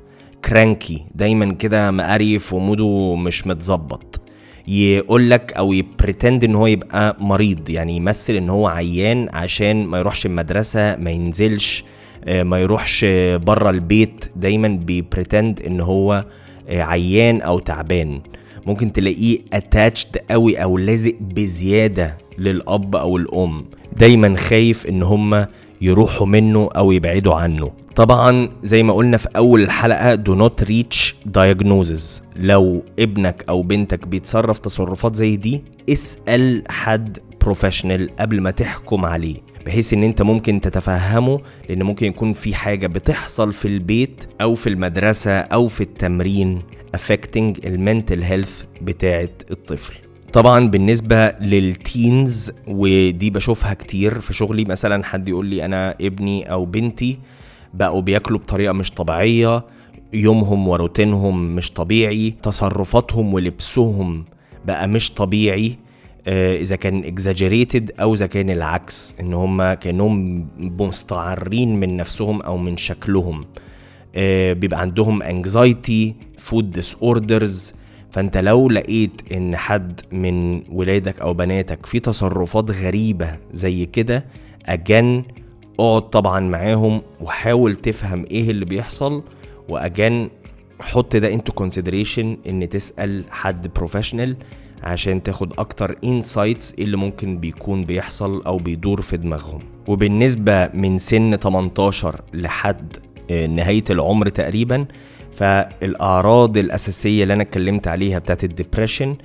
cranky 0.47 1.05
دايما 1.15 1.53
كده 1.53 1.91
مقريف 1.91 2.53
وموده 2.53 3.15
مش 3.15 3.47
متظبط. 3.47 4.21
يقول 4.67 5.29
لك 5.29 5.53
أو 5.53 5.73
ي 5.73 5.82
pretend 5.82 6.43
إن 6.43 6.55
هو 6.55 6.67
يبقى 6.67 7.17
مريض 7.19 7.69
يعني 7.69 7.95
يمثل 7.95 8.33
إن 8.33 8.49
هو 8.49 8.67
عيان 8.67 9.29
عشان 9.33 9.85
ما 9.85 9.97
يروحش 9.99 10.25
المدرسة 10.25 10.95
ما 10.95 11.11
ينزلش 11.11 11.83
آه، 12.25 12.43
ما 12.43 12.59
يروحش 12.59 13.05
بره 13.35 13.69
البيت. 13.69 14.25
دايما 14.35 14.67
بي 14.67 14.88
pretend 14.88 15.61
إن 15.61 15.79
هو 15.81 16.25
آه، 16.69 16.81
عيان 16.83 17.41
أو 17.41 17.59
تعبان. 17.59 18.21
ممكن 18.65 18.91
تلاقيه 18.91 19.39
attached 19.53 20.17
قوي 20.31 20.63
أو 20.63 20.77
لازق 20.77 21.15
بزيادة 21.21 22.17
للأب 22.37 22.95
أو 22.95 23.17
الأم. 23.17 23.65
دايما 23.97 24.35
خايف 24.37 24.85
إن 24.87 25.03
هما 25.03 25.47
يروحوا 25.81 26.27
منه 26.27 26.69
أو 26.75 26.91
يبعدوا 26.91 27.35
عنه. 27.35 27.71
طبعا 27.97 28.49
زي 28.63 28.83
ما 28.83 28.93
قلنا 28.93 29.17
في 29.17 29.27
أول 29.35 29.61
الحلقة 29.61 30.15
do 30.15 30.35
not 30.35 30.63
reach 30.63 31.15
diagnosis. 31.37 32.21
لو 32.35 32.83
ابنك 32.99 33.45
أو 33.49 33.61
بنتك 33.61 34.07
بيتصرف 34.07 34.57
تصرفات 34.57 35.15
زي 35.15 35.35
دي 35.35 35.63
اسأل 35.89 36.63
حد 36.69 37.17
professional 37.41 38.15
قبل 38.19 38.41
ما 38.41 38.51
تحكم 38.51 39.05
عليه 39.05 39.35
بحيث 39.65 39.93
إن 39.93 40.03
أنت 40.03 40.21
ممكن 40.21 40.61
تتفهمه 40.61 41.39
لأن 41.69 41.83
ممكن 41.83 42.05
يكون 42.05 42.33
في 42.33 42.55
حاجة 42.55 42.87
بتحصل 42.87 43.53
في 43.53 43.67
البيت 43.67 44.23
أو 44.41 44.55
في 44.55 44.69
المدرسة 44.69 45.31
أو 45.39 45.67
في 45.67 45.81
التمرين 45.81 46.61
affecting 46.97 47.65
ال 47.65 47.73
mental 47.73 48.23
health 48.23 48.63
بتاعة 48.81 49.29
الطفل. 49.51 49.93
طبعا 50.33 50.67
بالنسبة 50.67 51.29
لل 51.29 51.64
teens 51.64 52.51
ودي 52.67 53.29
بشوفها 53.29 53.73
كتير 53.73 54.19
في 54.19 54.33
شغلي 54.33 54.65
مثلا 54.65 55.03
حد 55.03 55.29
يقول 55.29 55.45
لي 55.45 55.65
أنا 55.65 55.95
ابني 56.01 56.51
أو 56.51 56.65
بنتي 56.65 57.17
بقوا 57.73 58.01
بياكلوا 58.01 58.39
بطريقة 58.39 58.73
مش 58.73 58.91
طبيعية 58.91 59.63
يومهم 60.13 60.67
وروتينهم 60.67 61.55
مش 61.55 61.71
طبيعي 61.73 62.33
تصرفاتهم 62.43 63.33
ولبسهم 63.33 64.25
بقى 64.65 64.87
مش 64.87 65.13
طبيعي 65.13 65.77
آه، 66.27 66.57
إذا 66.57 66.75
كان 66.75 67.03
exaggerated 67.03 67.91
أو 67.99 68.13
إذا 68.13 68.27
كان 68.27 68.49
العكس 68.49 69.15
إن 69.19 69.33
هم 69.33 69.73
كأنهم 69.73 70.47
مستعرين 70.57 71.79
من 71.79 71.97
نفسهم 71.97 72.41
أو 72.41 72.57
من 72.57 72.77
شكلهم. 72.77 73.45
آه، 74.15 74.53
بيبقى 74.53 74.81
عندهم 74.81 75.23
anxiety 75.23 76.15
food 76.37 76.71
disorders 76.71 77.73
فأنت 78.11 78.37
لو 78.37 78.69
لقيت 78.69 79.21
إن 79.31 79.55
حد 79.55 80.01
من 80.11 80.61
ولادك 80.71 81.19
أو 81.21 81.33
بناتك 81.33 81.85
في 81.85 81.99
تصرفات 81.99 82.71
غريبة 82.71 83.37
زي 83.53 83.85
كده 83.85 84.25
again 84.65 85.23
اقعد 85.79 86.09
طبعا 86.09 86.39
معاهم 86.39 87.01
وحاول 87.21 87.75
تفهم 87.75 88.25
إيه 88.31 88.51
اللي 88.51 88.65
بيحصل. 88.65 89.23
و 89.69 89.79
again 89.79 90.29
حط 90.79 91.15
ده 91.15 91.33
into 91.33 91.51
consideration 91.53 92.37
إن 92.49 92.69
تسأل 92.69 93.23
حد 93.29 93.67
professional 93.75 94.35
عشان 94.83 95.23
تاخد 95.23 95.53
أكتر 95.59 95.97
insights 96.03 96.73
اللي 96.79 96.97
ممكن 96.97 97.37
بيكون 97.37 97.85
بيحصل 97.85 98.41
أو 98.41 98.57
بيدور 98.57 99.01
في 99.01 99.17
دماغهم. 99.17 99.59
وبالنسبة 99.87 100.67
من 100.73 100.97
سن 100.97 101.35
18 101.35 102.21
لحد 102.33 102.97
آه، 103.31 103.47
نهاية 103.47 103.83
العمر 103.89 104.29
تقريبا 104.29 104.85
فالأعراض 105.33 106.57
الأساسية 106.57 107.23
اللي 107.23 107.33
أنا 107.33 107.41
اتكلمت 107.43 107.87
عليها 107.87 108.19
بتاعت 108.19 108.43
ال 108.43 108.50
depression 108.50 109.15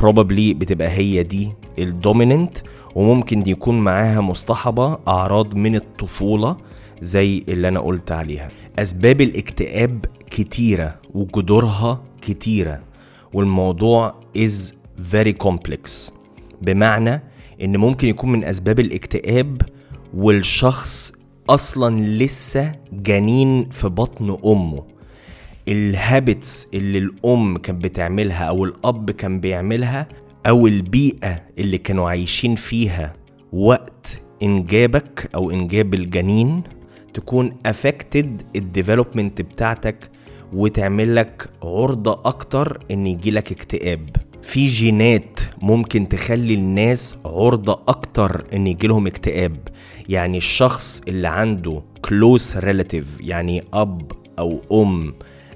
probably 0.00 0.54
بتبقى 0.56 0.88
هي 0.88 1.22
دي. 1.22 1.48
الدوميننت 1.80 2.58
وممكن 2.94 3.42
يكون 3.46 3.80
معاها 3.80 4.20
مصطحبة 4.20 4.98
أعراض 5.08 5.54
من 5.54 5.74
الطفولة 5.74 6.56
زي 7.00 7.44
اللي 7.48 7.68
أنا 7.68 7.80
قلت 7.80 8.12
عليها. 8.12 8.48
أسباب 8.78 9.20
الاكتئاب 9.20 10.04
كتيرة 10.30 10.94
وجذورها 11.14 12.02
كتيرة. 12.22 12.80
والموضوع 13.32 14.14
is 14.38 14.72
very 15.12 15.34
complex. 15.46 16.12
بمعنى 16.62 17.22
إن 17.62 17.76
ممكن 17.76 18.08
يكون 18.08 18.32
من 18.32 18.44
أسباب 18.44 18.80
الاكتئاب 18.80 19.62
والشخص 20.14 21.12
أصلا 21.50 22.00
لسه 22.00 22.72
جنين 22.92 23.68
في 23.70 23.88
بطن 23.88 24.38
أمه. 24.46 24.82
ال 25.68 25.82
habits 25.82 26.68
اللي 26.74 26.98
الأم 26.98 27.58
كانت 27.58 27.84
بتعملها 27.84 28.44
أو 28.44 28.64
الأب 28.64 29.10
كان 29.10 29.40
بيعملها 29.40 30.08
أو 30.46 30.66
البيئة 30.66 31.42
اللي 31.58 31.78
كانوا 31.78 32.08
عايشين 32.10 32.54
فيها 32.54 33.12
وقت 33.52 34.22
إنجابك 34.42 35.30
أو 35.34 35.50
إنجاب 35.50 35.94
الجنين 35.94 36.62
تكون 37.14 37.56
affected 37.66 38.42
ال 38.56 38.63
development 38.63 39.42
بتاعتك 39.42 40.10
وتعمل 40.52 41.16
لك 41.16 41.48
عرضة 41.62 42.20
أكتر 42.24 42.78
إن 42.90 43.06
يجيلك 43.06 43.52
اكتئاب. 43.52 44.08
في 44.42 44.66
جينات 44.66 45.40
ممكن 45.62 46.08
تخلي 46.08 46.54
الناس 46.54 47.16
عرضة 47.24 47.80
أكتر 47.88 48.44
إن 48.52 48.66
يجيلهم 48.66 49.06
اكتئاب. 49.06 49.56
يعني 50.08 50.36
الشخص 50.36 51.02
اللي 51.08 51.28
عنده 51.28 51.82
close 52.04 52.56
relative 52.56 53.20
يعني 53.20 53.64
أب 53.72 54.12
أو 54.38 54.60
أم 54.72 55.14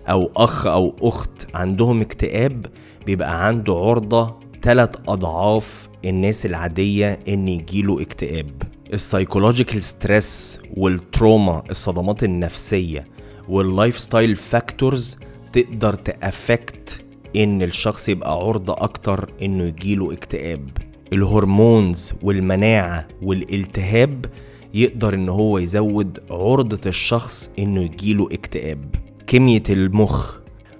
أو 0.09 0.31
أخ 0.37 0.67
أو 0.67 0.97
أخت 1.03 1.47
عندهم 1.55 2.00
اكتئاب 2.00 2.67
بيبقى 3.07 3.47
عنده 3.47 3.75
عرضة 3.75 4.44
تلات 4.64 4.97
أضعاف 5.09 5.88
الناس 6.04 6.47
العادية 6.47 7.18
إن 7.28 7.49
يجيله 7.49 8.02
اكتئاب. 8.02 8.62
ال 8.93 8.99
psychological 8.99 9.83
stress 9.83 10.61
وال 10.76 10.98
trauma 10.98 11.62
الصدمات 11.71 12.25
النفسية 12.25 13.06
وال 13.49 13.99
lifestyle 13.99 14.37
factors 14.37 15.17
تقدر 15.52 15.94
ت 15.95 16.10
affect 16.10 17.05
إن 17.37 17.62
الشخص 17.62 18.09
يبقى 18.09 18.33
عرضة 18.33 18.73
أكتر 18.73 19.30
إنه 19.42 19.64
يجيله 19.64 20.12
اكتئاب. 20.12 20.71
ال 21.12 21.24
hormones 21.24 22.14
والمناعة 22.23 23.09
والالتهاب 23.23 24.26
يقدر 24.75 25.14
إن 25.14 25.28
هو 25.28 25.59
يزود 25.59 26.18
عرضة 26.30 26.80
الشخص 26.87 27.50
إنه 27.59 27.83
يجيله 27.83 28.28
اكتئاب. 28.33 28.94
كيميا 29.26 29.62
المخ 29.71 30.37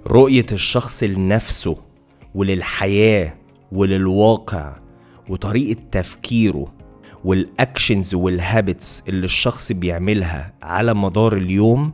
رؤية 0.07 0.45
الشخص 0.51 1.03
لنفسه 1.03 1.77
وللحياة 2.35 3.44
وللواقع 3.75 4.75
وطريقة 5.29 5.79
تفكيره 5.91 6.73
وال 7.23 7.43
actions 7.43 8.15
وال 8.15 8.37
habits 8.37 9.03
اللي 9.09 9.25
الشخص 9.25 9.71
بيعملها 9.71 10.53
على 10.61 10.93
مدار 10.93 11.33
اليوم 11.37 11.93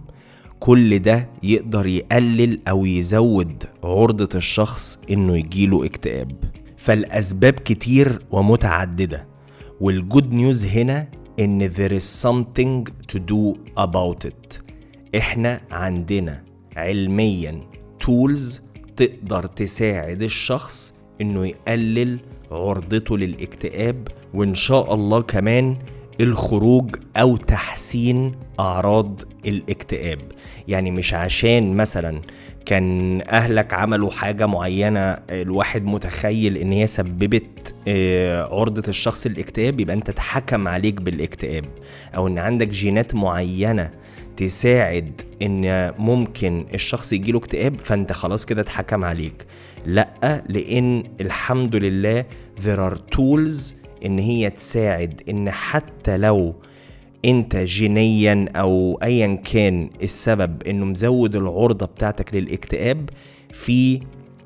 كل 0.60 1.00
ده 1.00 1.30
يقدر 1.44 1.88
يقلل 1.88 2.60
أو 2.68 2.86
يزود 2.86 3.64
عرضة 3.84 4.30
الشخص 4.36 5.00
إنه 5.10 5.38
يجيله 5.38 5.86
اكتئاب. 5.86 6.32
فالأسباب 6.78 7.54
كتير 7.54 8.20
ومتعددة 8.32 9.28
والجود 9.82 10.34
نيوز 10.34 10.66
هنا 10.66 11.08
إن 11.40 11.70
there 11.70 11.92
is 11.92 12.28
something 12.28 12.92
to 13.14 13.20
do 13.20 13.58
about 13.80 14.28
it. 14.30 14.62
إحنا 15.18 15.62
عندنا 15.72 16.44
علميا 16.78 17.62
تولز 18.00 18.62
تقدر 18.96 19.46
تساعد 19.46 20.24
الشخص 20.24 20.94
إنه 21.22 21.48
يقلل 21.48 22.20
عرضته 22.52 23.18
للاكتئاب 23.18 24.08
وإن 24.34 24.56
شاء 24.56 24.94
الله 24.94 25.22
كمان 25.22 25.78
الخروج 26.22 26.96
أو 27.18 27.38
تحسين 27.38 28.32
أعراض 28.60 29.22
الاكتئاب. 29.46 30.20
يعني 30.68 30.92
مش 30.92 31.14
عشان 31.14 31.74
مثلا 31.76 32.22
كان 32.66 33.22
أهلك 33.30 33.74
عملوا 33.74 34.12
حاجة 34.12 34.46
معينة 34.46 35.00
الواحد 35.30 35.86
متخيل 35.86 36.58
إن 36.58 36.72
هي 36.72 36.88
سببت 36.88 37.74
آه، 37.88 38.60
عرضة 38.60 38.84
الشخص 38.88 39.26
الاكتئاب 39.26 39.80
يبقى 39.80 39.96
أنت 39.96 40.10
اتحكم 40.10 40.68
عليك 40.68 41.02
بالاكتئاب. 41.02 41.66
أو 42.16 42.28
إن 42.28 42.38
عندك 42.38 42.68
جينات 42.68 43.16
معينة 43.16 43.92
تساعد 44.38 45.22
إن 45.42 45.92
ممكن 45.98 46.66
الشخص 46.74 47.14
يجيله 47.14 47.40
اكتئاب 47.40 47.76
فأنت 47.84 48.12
خلاص 48.12 48.46
كده 48.46 48.62
اتحكم 48.62 49.04
عليك. 49.06 49.46
لا 49.86 50.44
لإن 50.50 51.04
الحمد 51.22 51.76
لله 51.76 52.26
there 52.64 52.80
are 52.92 52.98
tools 53.18 53.74
إن 54.06 54.20
هي 54.20 54.50
تساعد 54.50 55.22
إن 55.30 55.52
حتى 55.52 56.18
لو 56.18 56.56
أنت 57.26 57.56
جينيا 57.56 58.46
أو 58.56 59.00
ايا 59.04 59.36
كان 59.36 59.90
السبب 60.04 60.64
إنه 60.64 60.86
مزود 60.86 61.36
العرضة 61.36 61.86
بتاعتك 61.86 62.36
للاكتئاب 62.36 63.10
في 63.52 64.00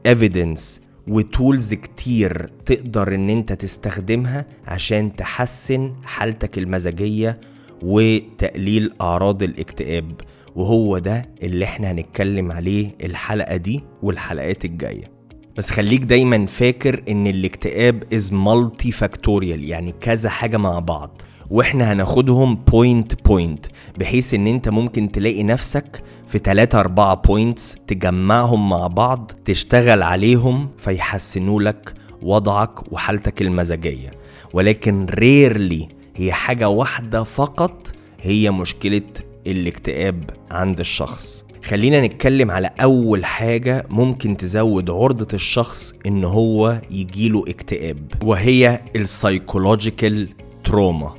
evidence 0.08 0.80
و 1.08 1.19
tools 1.19 1.74
كتير 1.74 2.50
تقدر 2.66 3.16
إن 3.16 3.30
أنت 3.30 3.54
تستخدمها 3.54 4.46
عشان 4.68 5.16
تحسن 5.16 5.94
حالتك 6.04 6.58
المزاجية 6.58 7.40
وتقليل 7.84 8.92
أعراض 9.02 9.44
الاكتئاب. 9.44 10.22
وهو 10.56 10.98
ده 10.98 11.30
اللي 11.44 11.66
إحنا 11.66 11.92
هنتكلم 11.92 12.52
عليه 12.52 12.88
الحلقة 13.04 13.56
دي 13.58 13.84
والحلقات 14.04 14.66
الجاية. 14.66 15.15
بس 15.58 15.70
خليك 15.70 16.02
دايما 16.04 16.46
فاكر 16.46 17.04
إن 17.10 17.28
الاكتئاب 17.28 18.04
is 18.14 18.34
multifactorial 18.34 19.64
يعني 19.64 19.94
كذا 20.02 20.30
حاجة 20.30 20.58
مع 20.58 20.80
بعض. 20.80 21.22
وإحنا 21.50 21.94
هناخدهم 21.94 22.56
point 22.56 23.28
point 23.28 23.66
بحيث 23.98 24.34
إن 24.34 24.48
أنت 24.48 24.70
ممكن 24.70 25.12
تلاقي 25.12 25.44
نفسك 25.44 26.04
في 26.28 26.38
3 26.38 26.80
4 26.80 27.14
points 27.14 27.78
تجمعهم 27.88 28.70
مع 28.70 28.88
بعض 28.88 29.32
تشتغل 29.46 30.04
عليهم 30.04 30.70
فيحسنوا 30.78 31.62
لك 31.62 31.94
وضعك 32.22 32.94
وحالتك 32.94 33.42
المزاجية. 33.42 34.12
ولكن 34.54 35.06
rarely 35.10 35.88
هي 36.16 36.32
حاجة 36.34 36.70
واحدة 36.70 37.24
فقط 37.24 37.92
هي 38.22 38.52
مشكلة 38.52 39.02
الاكتئاب 39.48 40.24
عند 40.52 40.80
الشخص. 40.80 41.45
خلينا 41.66 42.02
نتكلم 42.08 42.52
على 42.52 42.72
أول 42.80 43.26
حاجة 43.26 43.86
ممكن 43.90 44.38
تزود 44.38 44.90
عرضة 44.90 45.28
الشخص 45.34 45.94
إن 46.06 46.24
هو 46.24 46.82
يجيله 46.92 47.44
اكتئاب 47.48 47.98
وهي 48.24 48.82
ال 48.96 49.05
psychological 49.05 50.30
trauma 50.64 51.14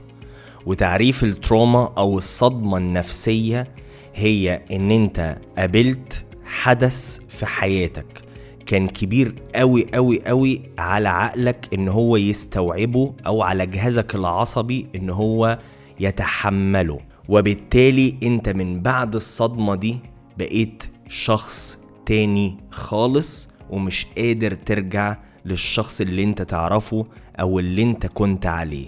وتعريف 0.66 1.24
ال 1.24 1.34
trauma 1.34 1.92
أو 1.98 2.18
الصدمة 2.18 2.78
النفسية 2.78 3.68
هي 4.14 4.62
إن 4.72 4.90
أنت 4.90 5.36
قابلت 5.58 6.24
حدث 6.44 7.18
في 7.28 7.46
حياتك. 7.46 8.22
كان 8.66 8.88
كبير 8.88 9.34
قوي 9.54 9.86
قوي 9.94 10.20
قوي 10.26 10.62
على 10.78 11.08
عقلك 11.08 11.68
إن 11.74 11.88
هو 11.88 12.16
يستوعبه 12.16 13.12
أو 13.26 13.42
على 13.42 13.66
جهازك 13.66 14.14
العصبي 14.14 14.86
إن 14.94 15.10
هو 15.10 15.58
يتحمله. 16.00 17.00
وبالتالي 17.28 18.14
أنت 18.22 18.48
من 18.48 18.80
بعد 18.82 19.14
الصدمة 19.14 19.74
دي 19.74 19.96
بقيت 20.38 20.84
شخص 21.08 21.78
تاني 22.06 22.56
خالص 22.70 23.48
ومش 23.70 24.06
قادر 24.18 24.54
ترجع 24.54 25.16
للشخص 25.44 26.00
اللي 26.00 26.24
انت 26.24 26.42
تعرفه 26.42 27.06
أو 27.40 27.58
اللي 27.58 27.82
انت 27.82 28.06
كنت 28.06 28.46
عليه. 28.46 28.86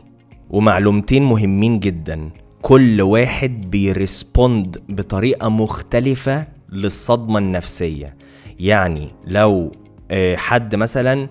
ومعلومتين 0.50 1.22
مهمين 1.22 1.80
جدا. 1.80 2.30
كل 2.62 3.02
واحد 3.02 3.70
بيرسبوند 3.70 4.82
بطريقة 4.88 5.48
مختلفة 5.48 6.46
للصدمة 6.72 7.38
النفسية. 7.38 8.16
يعني 8.60 9.08
لو 9.26 9.72
آه، 10.10 10.36
حد 10.36 10.74
مثلا 10.74 11.28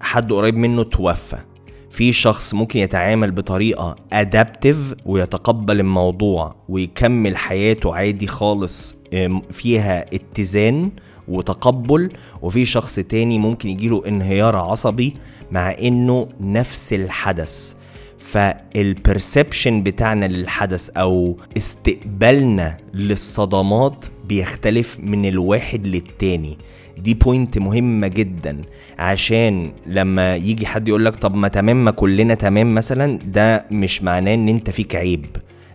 حد 0.00 0.32
قريب 0.32 0.56
منه 0.56 0.82
توفى. 0.82 1.38
في 1.90 2.12
شخص 2.12 2.54
ممكن 2.54 2.80
يتعامل 2.80 3.30
بطريقة 3.30 3.96
أدابتيف 4.12 4.94
ويتقبل 5.06 5.80
الموضوع 5.80 6.56
ويكمل 6.68 7.36
حياته 7.36 7.94
عادي 7.94 8.26
خالص 8.26 8.96
فيها 9.50 10.06
اتزان 10.14 10.90
وتقبل 11.28 12.12
وفي 12.42 12.66
شخص 12.66 12.94
تاني 12.94 13.38
ممكن 13.38 13.68
يجيله 13.70 14.02
انهيار 14.08 14.56
عصبي 14.56 15.12
مع 15.50 15.70
انه 15.70 16.28
نفس 16.40 16.92
الحدث. 16.92 17.74
فالبرسبشن 18.18 19.82
بتاعنا 19.82 20.26
للحدث 20.26 20.90
أو 20.90 21.36
استقبالنا 21.56 22.78
للصدمات 22.94 24.04
بيختلف 24.28 24.98
من 25.00 25.26
الواحد 25.26 25.86
للتاني. 25.86 26.58
دي 26.98 27.14
point 27.14 27.58
مهمة 27.58 28.08
جدا. 28.08 28.62
عشان 28.98 29.72
لما 29.86 30.36
يجي 30.36 30.66
حد 30.66 30.88
يقول 30.88 31.04
لك 31.04 31.16
طب 31.16 31.34
ما 31.34 31.48
تمام 31.48 31.84
ما 31.84 31.90
كلنا 31.90 32.34
تمام 32.34 32.74
مثلا 32.74 33.18
ده 33.26 33.66
مش 33.70 34.02
معناه 34.02 34.34
إن 34.34 34.48
أنت 34.48 34.70
فيك 34.70 34.96
عيب. 34.96 35.26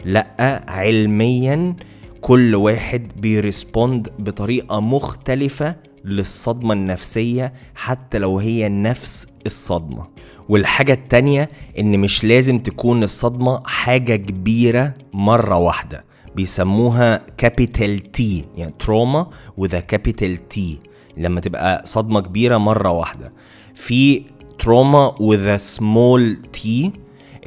لأ 0.06 0.63
علميا 0.67 1.76
كل 2.21 2.56
واحد 2.56 3.12
بي 3.21 3.41
respond 3.41 4.10
بطريقة 4.19 4.80
مختلفة 4.80 5.75
للصدمة 6.06 6.73
النفسية 6.73 7.53
حتى 7.75 8.17
لو 8.17 8.39
هي 8.39 8.69
نفس 8.69 9.27
الصدمة. 9.45 10.08
والحاجة 10.49 10.93
التانية 10.93 11.49
إن 11.80 11.99
مش 11.99 12.23
لازم 12.23 12.60
تكون 12.60 13.03
الصدمة 13.03 13.63
حاجة 13.65 14.15
كبيرة 14.15 14.93
مرة 15.13 15.56
واحدة. 15.58 16.06
بيسموها 16.36 17.21
capital 17.38 18.12
T 18.12 18.45
يعني 18.58 18.73
trauma 18.79 19.27
with 19.57 19.79
a 19.79 19.88
capital 19.88 20.47
T 20.49 20.79
لما 21.17 21.41
تبقى 21.41 21.82
صدمة 21.86 22.19
كبيرة 22.21 22.58
مرة 22.58 22.89
واحدة. 22.91 23.32
في 23.75 24.23
trauma 24.60 25.15
with 25.19 25.57
a 25.57 25.71
small 25.71 26.38
t 26.53 26.91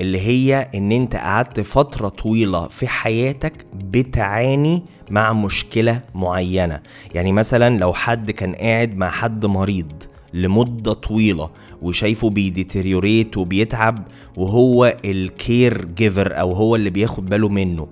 اللي 0.00 0.20
هي 0.20 0.68
إن 0.74 0.92
أنت 0.92 1.16
قعدت 1.16 1.60
فترة 1.60 2.08
طويلة 2.08 2.68
في 2.68 2.88
حياتك 2.88 3.66
بتعاني 3.74 4.82
مع 5.10 5.32
مشكلة 5.32 6.00
معينة. 6.14 6.80
يعني 7.14 7.32
مثلا 7.32 7.78
لو 7.78 7.92
حد 7.92 8.30
كان 8.30 8.54
قاعد 8.54 8.96
مع 8.96 9.10
حد 9.10 9.46
مريض 9.46 9.92
لمدة 10.34 10.92
طويلة 10.92 11.50
وشايفه 11.82 12.30
بي 12.30 12.46
deteriorate 12.46 13.36
وبيتعب 13.36 14.02
وهو 14.36 14.96
ال 15.04 15.84
caregiver 15.84 16.40
أو 16.40 16.52
هو 16.52 16.76
اللي 16.76 16.90
بياخد 16.90 17.26
باله 17.28 17.48
منه 17.48 17.86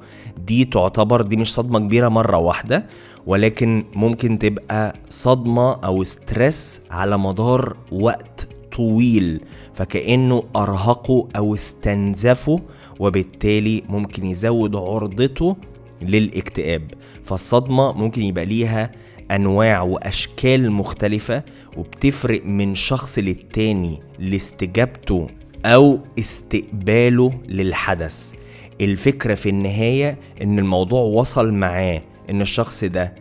دي 0.46 0.64
تعتبر 0.64 1.22
دي 1.22 1.36
مش 1.36 1.54
صدمة 1.54 1.78
كبيرة 1.78 2.08
مرة 2.08 2.36
واحدة 2.36 2.86
ولكن 3.26 3.84
ممكن 3.94 4.38
تبقى 4.38 4.94
صدمة 5.08 5.72
أو 5.84 6.04
stress 6.04 6.80
على 6.90 7.18
مدار 7.18 7.76
وقت 7.92 8.48
طويل 8.78 9.40
فكأنه 9.74 10.42
أرهقه 10.56 11.28
أو 11.36 11.54
استنزفه 11.54 12.60
وبالتالي 13.00 13.82
ممكن 13.88 14.26
يزود 14.26 14.76
عرضته 14.76 15.56
للاكتئاب. 16.02 16.82
فالصدمة 17.24 17.92
ممكن 17.92 18.22
يبقى 18.22 18.44
ليها 18.44 18.90
أنواع 19.30 19.82
وأشكال 19.82 20.72
مختلفة 20.72 21.42
وبتفرق 21.76 22.44
من 22.44 22.74
شخص 22.74 23.18
للتاني 23.18 23.98
لاستجابته 24.18 25.26
أو 25.66 26.00
استقباله 26.18 27.32
للحدث. 27.48 28.34
الفكرة 28.80 29.34
في 29.34 29.48
النهاية 29.48 30.18
إن 30.42 30.58
الموضوع 30.58 31.00
وصل 31.02 31.52
معاه 31.52 32.02
إن 32.30 32.40
الشخص 32.40 32.84
ده 32.84 33.14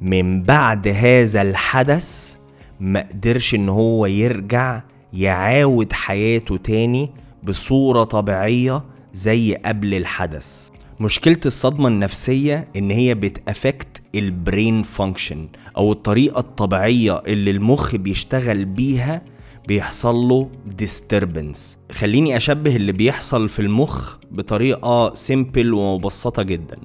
من 0.00 0.42
بعد 0.42 0.88
هذا 0.88 1.42
الحدث 1.42 2.36
ما 2.82 3.00
قدرش 3.00 3.54
إن 3.54 3.68
هو 3.68 4.06
يرجع 4.06 4.82
يعاود 5.12 5.92
حياته 5.92 6.56
تاني 6.56 7.10
بصورة 7.42 8.04
طبيعية 8.04 8.84
زي 9.12 9.54
قبل 9.54 9.94
الحدث. 9.94 10.68
مشكلة 11.00 11.40
الصدمة 11.46 11.88
النفسية 11.88 12.68
إن 12.76 12.90
هي 12.90 13.14
بت 13.14 13.36
affect 13.36 14.02
ال 14.14 14.25
brain 14.25 14.82
function 14.82 15.48
أو 15.76 15.92
الطريقة 15.92 16.38
الطبيعية 16.38 17.22
اللي 17.26 17.50
المخ 17.50 17.96
بيشتغل 17.96 18.64
بيها 18.64 19.22
بيحصل 19.68 20.14
له 20.14 20.50
disturbance. 20.82 21.92
خليني 21.92 22.36
أشبه 22.36 22.76
اللي 22.76 22.92
بيحصل 22.92 23.48
في 23.48 23.60
المخ 23.62 24.16
بطريقة 24.30 25.14
simple 25.14 25.74
ومبسطة 25.74 26.42
جدا. 26.42 26.76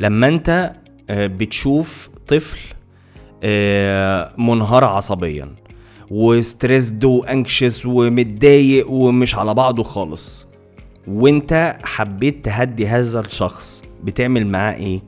لما 0.00 0.28
أنت 0.28 0.72
آه، 1.10 1.26
بتشوف 1.26 2.10
طفل 2.26 2.58
منهار 4.38 4.84
عصبيا 4.84 5.48
و 6.10 6.20
stressed 6.20 7.04
و 7.04 7.14
anxious 7.14 7.86
ومتضايق 7.86 8.90
ومش 8.90 9.34
على 9.34 9.54
بعضه 9.54 9.82
خالص. 9.82 10.46
وانت 11.08 11.78
حبيت 11.82 12.44
تهدي 12.44 12.86
هذا 12.86 13.20
الشخص 13.20 13.84
بتعمل 14.04 14.46
معاه 14.46 14.74
إيه؟ 14.74 15.02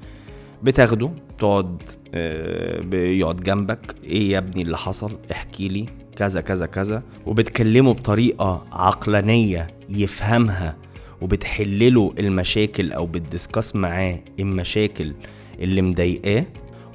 بتاخده 0.62 1.10
تقعد 1.38 1.82
آه، 2.14 2.80
بيقعد 2.80 3.36
جنبك. 3.36 3.94
إيه 4.04 4.30
يا 4.30 4.38
ابني 4.38 4.62
اللي 4.62 4.78
حصل؟ 4.78 5.18
احكي 5.32 5.68
لي. 5.68 5.86
كذا 6.16 6.40
كذا 6.40 6.66
كذا. 6.66 7.02
وبتكلمه 7.26 7.92
بطريقة 7.92 8.64
عقلانية 8.72 9.66
يفهمها 9.88 10.76
وبتحلله 11.20 12.12
المشاكل 12.18 12.92
أو 12.92 13.06
بتدسكس 13.06 13.76
معاه 13.76 14.18
المشاكل 14.40 15.12
اللي 15.60 15.82
مضايقاه. 15.82 16.44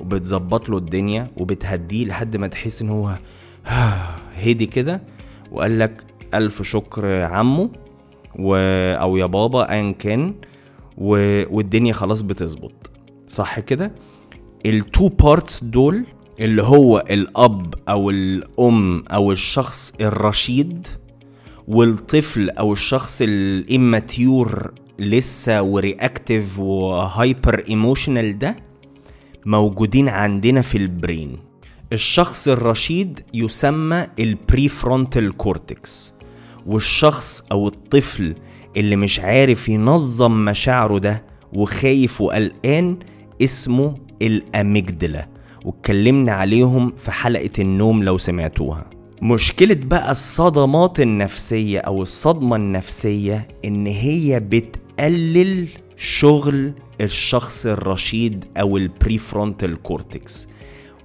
وبتظبط 0.02 0.70
له 0.70 0.78
الدنيا 0.78 1.28
وبتهديه 1.38 2.06
لحد 2.06 2.38
ما 2.38 2.48
تحس 2.48 2.82
إن 2.82 2.90
هو 2.90 3.16
هدي 4.46 4.66
كده 4.66 5.02
وقال 5.52 5.80
لك 5.80 6.04
ألف 6.34 6.62
شكر 6.62 7.22
عمو 7.24 7.72
و... 8.40 8.56
أو 9.02 9.18
يا 9.18 9.26
بابا 9.26 9.72
ايا 9.72 9.92
كان 9.92 10.36
و... 10.98 11.10
والدنيا 11.56 11.94
خلاص 11.94 12.22
بتظبط. 12.22 12.92
صح 13.28 13.60
كده؟ 13.60 13.92
ال 14.66 14.76
two 14.76 15.08
parts 15.10 15.64
دول 15.64 16.06
اللي 16.40 16.64
هو 16.64 17.04
الأب 17.10 17.74
أو 17.90 18.10
الأم 18.10 19.04
أو 19.06 19.32
الشخص 19.32 19.94
الرشيد 20.02 20.88
والطفل 21.68 22.50
أو 22.50 22.74
الشخص 22.74 23.22
ال 23.22 23.38
immature 23.38 24.72
لسه 25.00 25.62
و 25.62 25.73
reactive 25.73 26.60
و 26.60 26.77
hyper 26.77 27.64
emotional 27.70 28.40
ده 28.40 28.56
موجودين 29.48 30.10
عندنا 30.10 30.62
في 30.62 30.78
ال 30.78 30.86
brain. 30.86 31.38
الشخص 31.94 32.48
الرشيد 32.48 33.20
يسمى 33.34 34.08
ال 34.20 34.68
prefrontal 34.68 35.38
cortex 35.38 36.14
والشخص 36.66 37.44
أو 37.52 37.68
الطفل 37.68 38.36
اللي 38.78 38.96
مش 38.96 39.20
عارف 39.20 39.70
ينظم 39.70 40.46
مشاعره 40.46 40.98
ده 41.00 41.26
وخايف 41.54 42.22
وقلقان 42.22 42.98
اسمه 43.44 43.96
ال 44.22 44.34
amygdala 44.34 45.30
واتكلمنا 45.66 46.32
عليهم 46.32 46.94
في 46.98 47.12
حلقة 47.12 47.52
النوم 47.60 48.04
لو 48.04 48.18
سمعتوها. 48.18 48.90
مشكلة 49.22 49.80
بقى 49.86 50.12
الصدمات 50.12 51.00
النفسية 51.00 51.80
أو 51.80 52.02
الصدمة 52.02 52.56
النفسية 52.56 53.48
إن 53.66 53.88
هي 53.88 54.40
بتقلل 54.40 55.68
شغل 55.98 56.74
الشخص 57.02 57.66
الرشيد 57.66 58.46
أو 58.58 58.78
ال 58.78 58.87
prefrontal 58.87 59.82
cortex 59.82 60.48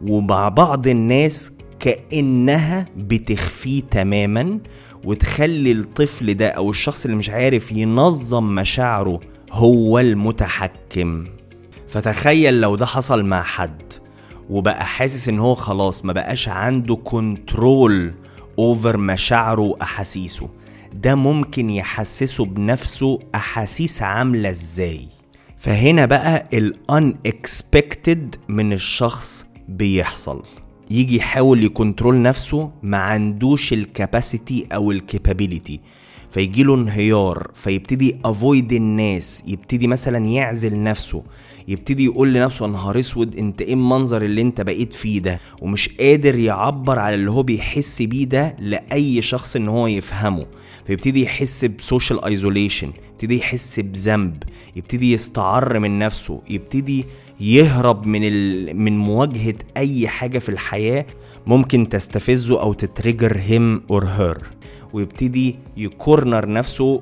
ومع 0.09 0.49
بعض 0.49 0.87
الناس 0.87 1.53
كأنها 1.81 2.87
بتخفيه 2.97 3.83
تماما 3.83 4.59
وتخلي 5.05 5.73
الطفل 5.73 6.35
ده 6.35 6.49
أو 6.49 6.71
الشخص 6.71 7.05
اللي 7.05 7.17
مش 7.17 7.31
عارف 7.31 7.73
ينظم 7.73 8.55
مشاعره 8.55 9.21
هو 9.53 9.99
المتحكم. 9.99 11.25
فتخيل 11.89 12.61
لو 12.61 12.77
ده 12.77 12.87
حصل 12.87 13.25
مع 13.25 13.43
حد 13.43 13.83
وبقى 14.51 14.87
حاسس 14.87 15.29
إن 15.29 15.39
هو 15.39 15.55
خلاص 15.55 16.05
ما 16.05 16.13
بقاش 16.13 16.49
عنده 16.49 16.97
control 16.97 18.15
over 18.59 18.97
مشاعره 18.97 19.61
وأحاسيسه 19.61 20.49
ده 20.95 21.15
ممكن 21.15 21.71
يحسسه 21.71 22.45
بنفسه 22.45 23.19
أحاسيس 23.35 24.03
عاملة 24.03 24.51
إزاي؟ 24.51 25.09
فهنا 25.63 26.07
بقى 26.07 26.45
ال 26.53 26.69
unexpected 26.69 28.35
من 28.49 28.73
الشخص 28.73 29.47
بيحصل. 29.69 30.43
يجي 30.91 31.17
يحاول 31.17 31.65
ي 31.65 31.72
control 31.72 32.23
نفسه 32.23 32.71
ما 32.83 32.97
عندوش 32.97 33.73
ال 33.73 33.83
capacity 33.83 34.67
أو 34.75 34.91
ال 34.91 34.99
capability 34.99 35.81
فيجي 36.31 36.63
له 36.63 36.75
انهيار 36.75 37.51
فيبتدي 37.55 38.17
avoid 38.25 38.73
الناس 38.73 39.43
يبتدي 39.47 39.87
مثلا 39.87 40.19
يعزل 40.29 40.83
نفسه 40.83 41.23
يبتدي 41.69 42.05
يقول 42.05 42.33
لنفسه 42.35 42.67
نهار 42.67 42.99
اسود 42.99 43.37
أنت 43.37 43.63
إيه 43.63 43.73
المنظر 43.75 44.23
اللي 44.23 44.43
أنت 44.43 44.61
بقيت 44.61 44.93
فيه 44.93 45.19
ده؟ 45.19 45.41
ومش 45.61 45.89
قادر 45.89 46.39
يعبر 46.39 46.99
على 46.99 47.15
اللي 47.15 47.31
هو 47.31 47.43
بيحس 47.43 48.03
بيه 48.03 48.25
ده 48.25 48.57
لأي 48.59 49.23
شخص 49.23 49.57
إن 49.57 49.69
هو 49.69 49.87
يفهمه. 49.87 50.47
فيبتدي 50.87 51.23
يحس 51.23 51.65
ب 51.65 51.74
social 51.74 52.25
isolation 52.25 52.93
يبتدي 53.13 53.39
يحس 53.39 53.81
بذنب 53.81 54.43
يبتدي 54.77 55.13
يستعر 55.13 55.79
من 55.79 55.99
نفسه 55.99 56.43
يبتدي 56.51 57.05
يهرب 57.41 58.07
من 58.07 58.21
ال... 58.25 58.77
من 58.77 58.99
مواجهة 58.99 59.55
أي 59.77 60.09
حاجة 60.09 60.39
في 60.39 60.49
الحياة 60.49 61.07
ممكن 61.47 61.89
تستفزه 61.89 62.61
أو 62.61 62.73
ت 62.73 62.81
trigger 62.81 63.39
him 63.39 63.83
or 63.91 64.05
her 64.05 64.39
ويبتدي 64.93 65.57
ي 65.77 65.87
corner 65.87 66.49
نفسه. 66.53 67.01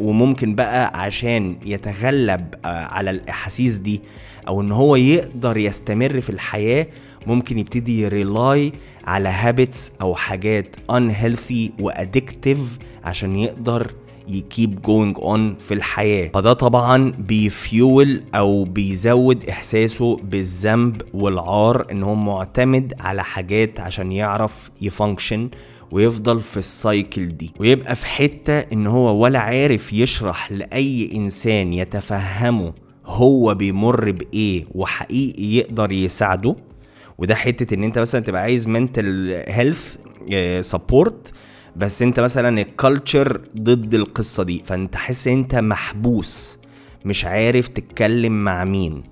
وممكن 0.00 0.54
بقى 0.54 1.00
عشان 1.02 1.56
يتغلب 1.66 2.54
آه، 2.64 2.68
على 2.68 3.10
الأحاسيس 3.10 3.76
دي 3.76 4.00
أو 4.48 4.60
إن 4.60 4.72
هو 4.72 4.96
يقدر 4.96 5.56
يستمر 5.56 6.20
في 6.20 6.30
الحياة 6.30 6.86
ممكن 7.26 7.58
يبتدي 7.58 8.00
ي 8.00 8.14
rely 8.14 8.72
على 9.06 9.28
habits 9.28 9.92
أو 10.00 10.14
حاجات 10.14 10.76
unhealthy 10.92 11.70
و 11.80 11.88
addictive 11.88 12.58
عشان 13.04 13.36
يقدر 13.36 13.90
ي 14.28 14.39
keep 14.39 14.82
going 14.82 15.16
on 15.18 15.54
في 15.58 15.74
الحياة 15.74 16.30
فده 16.34 16.52
طبعا 16.52 17.12
بيفيول 17.18 18.22
أو 18.34 18.64
بيزود 18.64 19.48
إحساسه 19.48 20.16
بالذنب 20.16 21.02
والعار 21.14 21.86
إن 21.90 22.02
هو 22.02 22.14
معتمد 22.14 22.94
على 23.00 23.24
حاجات 23.24 23.80
عشان 23.80 24.12
يعرف 24.12 24.70
ي 24.80 24.88
function 24.88 25.48
ويفضل 25.92 26.42
في 26.42 26.56
ال 26.56 26.68
cycle 26.68 27.28
دي 27.36 27.52
ويبقى 27.60 27.96
في 27.96 28.06
حتة 28.06 28.58
إن 28.58 28.86
هو 28.86 29.22
ولا 29.22 29.38
عارف 29.38 29.92
يشرح 29.92 30.52
لأي 30.52 31.10
إنسان 31.14 31.72
يتفهمه 31.72 32.72
هو 33.06 33.54
بيمر 33.54 34.10
بإيه 34.10 34.64
وحقيقي 34.74 35.44
يقدر 35.44 35.92
يساعده. 35.92 36.56
وده 37.18 37.34
حتة 37.34 37.74
إن 37.74 37.84
أنت 37.84 37.98
مثلا 37.98 38.20
تبقى 38.20 38.42
عايز 38.42 38.68
mental 38.68 39.30
health 39.48 39.96
support 40.60 41.32
بس 41.76 42.02
أنت 42.02 42.20
مثلا 42.20 42.60
ال 42.60 42.70
culture 42.70 43.40
ضد 43.58 43.94
القصة 43.94 44.42
دي 44.42 44.62
فأنت 44.66 44.96
حاسس 44.96 45.28
أنت 45.28 45.54
محبوس 45.54 46.58
مش 47.04 47.24
عارف 47.24 47.68
تتكلم 47.68 48.44
مع 48.44 48.64
مين. 48.64 49.02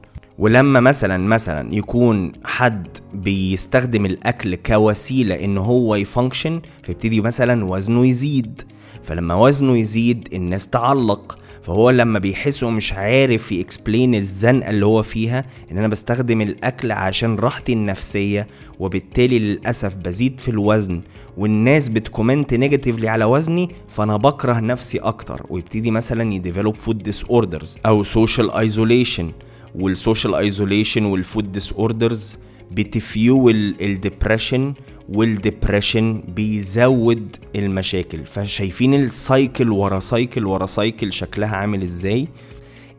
ولما 0.40 0.80
مثلا 0.80 1.18
مثلا 1.18 1.74
يكون 1.74 2.32
حد 2.44 2.88
بيستخدم 3.14 4.06
الأكل 4.06 4.54
كوسيلة 4.54 5.44
إن 5.44 5.58
هو 5.58 5.94
ي 5.94 6.02
function 6.02 6.60
فيبتدي 6.82 7.20
مثلا 7.20 7.64
وزنه 7.64 8.06
يزيد. 8.06 8.62
فلما 9.02 9.34
وزنه 9.34 9.76
يزيد 9.78 10.28
الناس 10.32 10.66
تعلق. 10.66 11.38
فهو 11.62 11.90
لما 11.90 12.18
بيحس 12.18 12.62
ومش 12.62 12.92
عارف 12.92 13.52
ي 13.52 13.60
explain 13.60 14.14
الزنقة 14.14 14.70
اللي 14.70 14.86
هو 14.86 15.02
فيها 15.02 15.44
إن 15.72 15.78
أنا 15.78 15.88
بستخدم 15.88 16.40
الأكل 16.40 16.92
عشان 16.92 17.36
راحتي 17.36 17.72
النفسية 17.72 18.46
وبالتالي 18.78 19.38
للأسف 19.38 19.96
بزيد 19.96 20.40
في 20.40 20.48
الوزن. 20.50 21.00
والناس 21.36 21.88
بت 21.88 22.03
comment 22.03 22.54
negatively 22.54 23.08
على 23.08 23.24
وزني 23.24 23.68
فأنا 23.88 24.16
بكره 24.16 24.60
نفسي 24.60 24.98
أكتر. 24.98 25.42
ويبتدي 25.50 25.90
مثلا 25.90 26.34
ي 26.34 26.74
develop 26.74 26.98
food 26.98 27.24
disorders 27.24 27.76
أو 27.86 28.02
social 28.02 28.50
isolation 28.50 29.32
والسوشيال 29.74 30.34
ايزوليشن 30.34 31.04
والفود 31.04 31.52
ديس 31.52 31.72
اوردرز 31.72 32.36
بتفيول 32.72 33.74
الدبريشن 33.80 34.74
والدبريشن 35.08 36.22
بيزود 36.28 37.36
المشاكل. 37.56 38.26
فشايفين 38.26 38.94
ال 38.94 39.07
cycle 39.07 39.70
ورا 39.70 39.98
cycle 39.98 40.46
ورا 40.46 40.66
cycle 40.66 41.12
شكلها 41.12 41.56
عامل 41.56 41.82
إزاي؟ 41.82 42.28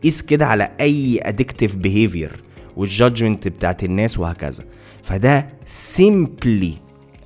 قيس 0.03 0.21
كده 0.21 0.45
على 0.47 0.71
أي 0.79 1.19
addictive 1.21 1.75
behavior 1.75 2.43
وال 2.77 2.91
judgment 2.91 3.47
بتاعت 3.47 3.83
الناس 3.83 4.19
وهكذا. 4.19 4.63
فده 5.03 5.49
simply 5.65 6.73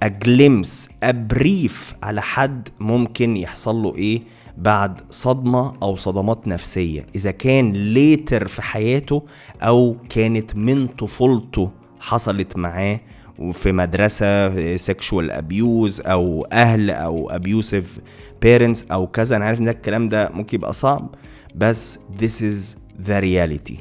a 0.04 0.14
glimpse 0.14 0.90
a 1.04 1.19
brief 1.19 1.94
على 2.04 2.22
حد 2.22 2.70
ممكن 2.80 3.38
يحصل 3.38 3.76
له 3.76 3.96
إيه؟ 3.96 4.22
بعد 4.58 5.02
صدمة 5.10 5.74
أو 5.84 5.96
صدمات 5.96 6.48
نفسية. 6.48 7.06
إذا 7.16 7.32
كان 7.32 7.72
later 7.74 8.48
في 8.48 8.62
حياته 8.62 9.24
أو 9.62 9.96
كانت 10.10 10.56
من 10.56 10.88
طفولته 10.88 11.72
حصلت 12.00 12.58
معاه 12.58 13.00
وفي 13.40 13.72
مدرسة 13.72 14.76
sexual 14.78 15.32
abuse 15.32 16.02
أو 16.02 16.48
أهل 16.52 16.90
أو 16.90 17.30
abusive 17.30 18.00
parents 18.42 18.86
أو 18.92 19.08
كذا 19.08 19.36
أنا 19.36 19.46
عارف 19.46 19.62
ده 19.62 19.72
الكلام 19.72 20.10
ده 20.10 20.30
ممكن 20.34 20.58
يبقى 20.58 20.74
صعب 20.74 21.16
بس 21.56 22.00
this 22.22 22.42
is 22.42 22.78
the 23.08 23.22
reality. 23.22 23.76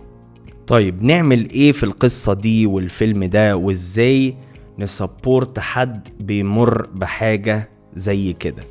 طيب 0.67 1.03
نعمل 1.03 1.51
إيه 1.51 1.73
في 1.73 1.85
القصة 1.85 2.35
دي 2.35 2.67
والفيلم 2.67 3.25
ده؟ 3.25 3.57
وإزاي 3.57 4.37
ن 4.79 4.89
support 4.89 5.59
حد 5.59 6.09
بيمر 6.21 6.87
بحاجة 6.87 7.69
زي 7.97 8.33
كده؟ 8.33 8.65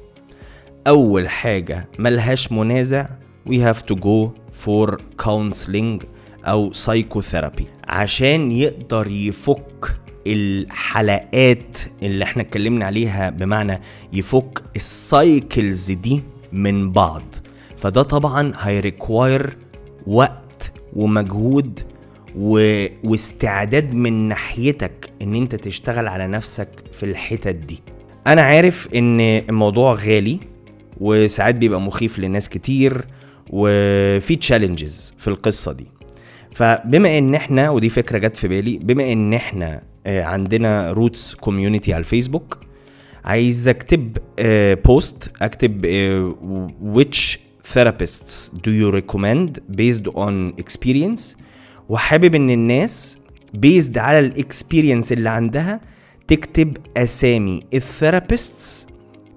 أول 0.88 1.30
حاجة 1.30 1.90
ملهاش 2.00 2.52
منازع 2.52 3.06
we 3.50 3.54
have 3.54 3.82
to 3.92 3.96
go 3.96 4.30
for 4.66 4.98
counseling 5.26 6.06
أو 6.46 6.72
psychotherapy. 6.74 7.64
عشان 7.88 8.52
يقدر 8.52 9.08
يفك 9.08 9.98
الحلقات 10.28 11.78
اللي 12.02 12.24
إحنا 12.24 12.42
اتكلمنا 12.42 12.86
عليها 12.86 13.30
بمعنى 13.30 13.82
يفك 14.14 14.64
ال 14.76 14.92
cycles 14.92 15.92
دي 15.92 16.24
من 16.52 16.92
بعض. 16.92 17.24
فده 17.78 18.04
طبعا 18.04 18.52
هي 18.60 18.81
require 18.81 19.58
وقت 20.08 20.72
ومجهود 20.94 21.80
و... 22.36 22.86
واستعداد 23.04 23.96
من 23.96 24.14
ناحيتك 24.14 25.10
إن 25.22 25.36
أنت 25.36 25.56
تشتغل 25.56 26.08
على 26.08 26.28
نفسك 26.28 26.70
في 26.92 27.04
الحتت 27.04 27.56
دي. 27.56 27.80
أنا 28.28 28.42
عارف 28.42 28.88
إن 28.96 29.20
الموضوع 29.22 29.94
غالي 29.94 30.40
وساعات 31.02 31.56
بيبقى 31.56 31.82
مخيف 31.82 32.20
لناس 32.20 32.50
كتير 32.50 33.06
وفي 33.50 34.36
challenges 34.36 35.14
في 35.18 35.28
القصة 35.28 35.72
دي. 35.72 35.88
فبما 36.54 37.18
إن 37.18 37.36
إحنا 37.36 37.70
ودي 37.70 37.90
فكرة 37.90 38.18
جت 38.18 38.38
في 38.38 38.48
بالي 38.48 38.78
بما 38.78 39.12
إن 39.12 39.34
إحنا 39.34 39.82
آه، 40.06 40.24
عندنا 40.24 40.92
روتس 40.92 41.36
community 41.36 41.94
على 41.94 42.00
الفيسبوك 42.00 42.60
عايز 43.26 43.68
أكتب 43.68 44.18
post 44.86 45.32
آه، 45.42 45.46
أكتب 45.46 45.86
آه، 45.86 46.70
which 46.96 47.38
therapists 47.74 48.50
do 48.52 48.70
you 48.72 48.92
recommend 49.02 49.60
based 49.78 50.08
on 50.16 50.64
experience 50.64 51.38
وحابب 51.90 52.36
إن 52.36 52.50
الناس 52.50 53.18
based 53.66 53.98
على 53.98 54.20
ال 54.20 54.28
experience 54.28 55.14
اللي 55.14 55.30
عندها 55.30 55.82
تكتب 56.28 56.78
أسامي 56.98 57.64
ال 57.74 57.84
therapists 57.84 58.88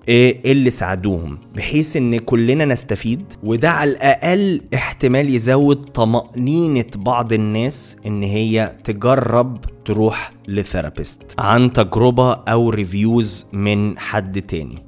اللي 0.08 0.70
ساعدوهم 0.70 1.38
بحيث 1.54 1.96
إن 1.96 2.18
كلنا 2.18 2.64
نستفيد 2.64 3.32
وده 3.42 3.70
على 3.70 3.90
الأقل 3.90 4.60
احتمال 4.74 5.34
يزود 5.34 5.84
طمأنينة 5.84 6.84
بعض 6.96 7.32
الناس 7.32 7.96
إن 8.06 8.22
هي 8.22 8.72
تجرب 8.84 9.60
تروح 9.84 10.32
ل 10.48 10.56
therapist 10.56 11.22
عن 11.38 11.72
تجربة 11.72 12.32
أو 12.32 12.70
reviews 12.70 13.46
من 13.52 13.98
حد 13.98 14.42
تاني. 14.42 14.82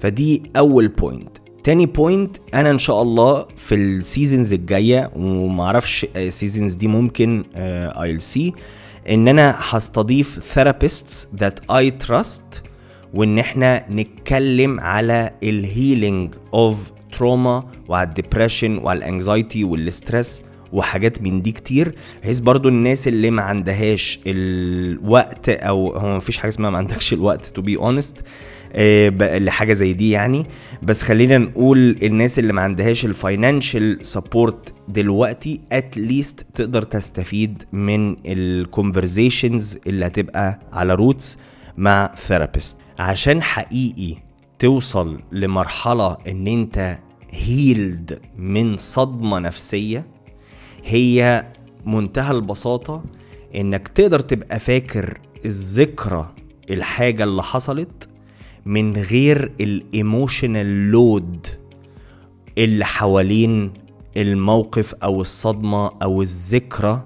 فدي 0.00 0.42
أول 0.56 0.88
point 0.88 1.36
تاني 1.64 1.86
point 1.86 2.36
أنا 2.54 2.70
إن 2.70 2.78
شاء 2.78 3.02
الله 3.02 3.46
في 3.56 3.74
ال 3.74 3.84
seasons 3.84 4.52
الجاية 4.52 5.10
ومعرفش 5.16 6.06
ال 6.16 6.23
seasons 6.23 6.74
دي 6.74 6.88
ممكن 6.88 7.44
I'll 7.56 8.20
see 8.20 8.52
إن 9.10 9.28
أنا 9.28 9.56
هستضيف 9.58 10.38
therapists 10.54 11.28
that 11.36 11.70
I 11.70 11.90
trust 11.90 12.62
وإن 13.14 13.38
إحنا 13.38 13.84
نتكلم 13.90 14.80
على 14.80 15.30
ال 15.42 15.54
healing 15.54 16.34
of 16.54 16.92
trauma 17.12 17.64
وعلى 17.88 18.08
ال 18.08 18.14
depression 18.14 18.78
وعلى 18.78 18.98
ال 18.98 19.06
anxiety 19.06 19.64
وال 19.64 19.84
stress 19.84 20.42
وحاجات 20.72 21.22
من 21.22 21.42
دي 21.42 21.52
كتير 21.52 21.94
بحيث 22.22 22.40
برضو 22.40 22.68
الناس 22.68 23.08
اللي 23.08 23.30
ما 23.30 23.42
عندهاش 23.42 24.20
الوقت 24.26 25.48
أو 25.48 25.96
هو 25.96 26.08
ما 26.14 26.20
فيش 26.20 26.38
حاجة 26.38 26.48
اسمها 26.48 26.70
ما 26.70 26.78
عندكش 26.78 27.12
الوقت 27.12 27.46
to 27.46 27.62
be 27.62 27.76
honest 27.76 28.24
لحاجة 29.20 29.72
زي 29.72 29.92
دي 29.92 30.10
يعني. 30.10 30.46
بس 30.82 31.02
خلينا 31.02 31.38
نقول 31.38 31.96
الناس 32.02 32.38
اللي 32.38 32.52
ما 32.52 32.62
عندهاش 32.62 33.04
ال 33.04 33.13
financial 33.13 33.98
support 34.06 34.74
دلوقتي 34.88 35.60
at 35.72 35.93
least 35.93 36.46
تقدر 36.54 36.82
تستفيد 36.82 37.62
من 37.72 38.16
ال 38.26 38.37
conversations 38.37 39.78
اللي 39.86 40.06
هتبقى 40.06 40.60
على 40.72 40.94
روتس 40.94 41.38
مع 41.76 42.14
therapist 42.16 42.76
عشان 42.98 43.42
حقيقي 43.42 44.16
توصل 44.58 45.20
لمرحلة 45.32 46.16
إن 46.28 46.46
أنت 46.46 46.98
healed 47.30 48.20
من 48.38 48.76
صدمة 48.76 49.38
نفسية 49.38 50.06
هي 50.84 51.46
منتهى 51.86 52.30
البساطة 52.30 53.02
إنك 53.54 53.88
تقدر 53.88 54.20
تبقى 54.20 54.58
فاكر 54.60 55.20
الذكرى 55.44 56.34
الحاجة 56.70 57.24
اللي 57.24 57.42
حصلت 57.42 58.08
من 58.66 58.96
غير 58.96 59.52
ال 59.60 59.73
emotional 59.73 60.90
load 60.90 61.46
اللي 62.58 62.84
حوالين 62.84 63.72
الموقف 64.16 64.94
أو 64.94 65.20
الصدمة 65.20 65.90
أو 66.02 66.22
الذكرى 66.22 67.04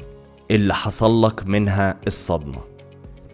اللي 0.50 0.74
حصل 0.74 1.22
لك 1.26 1.46
منها 1.46 1.96
الصدمة. 2.06 2.60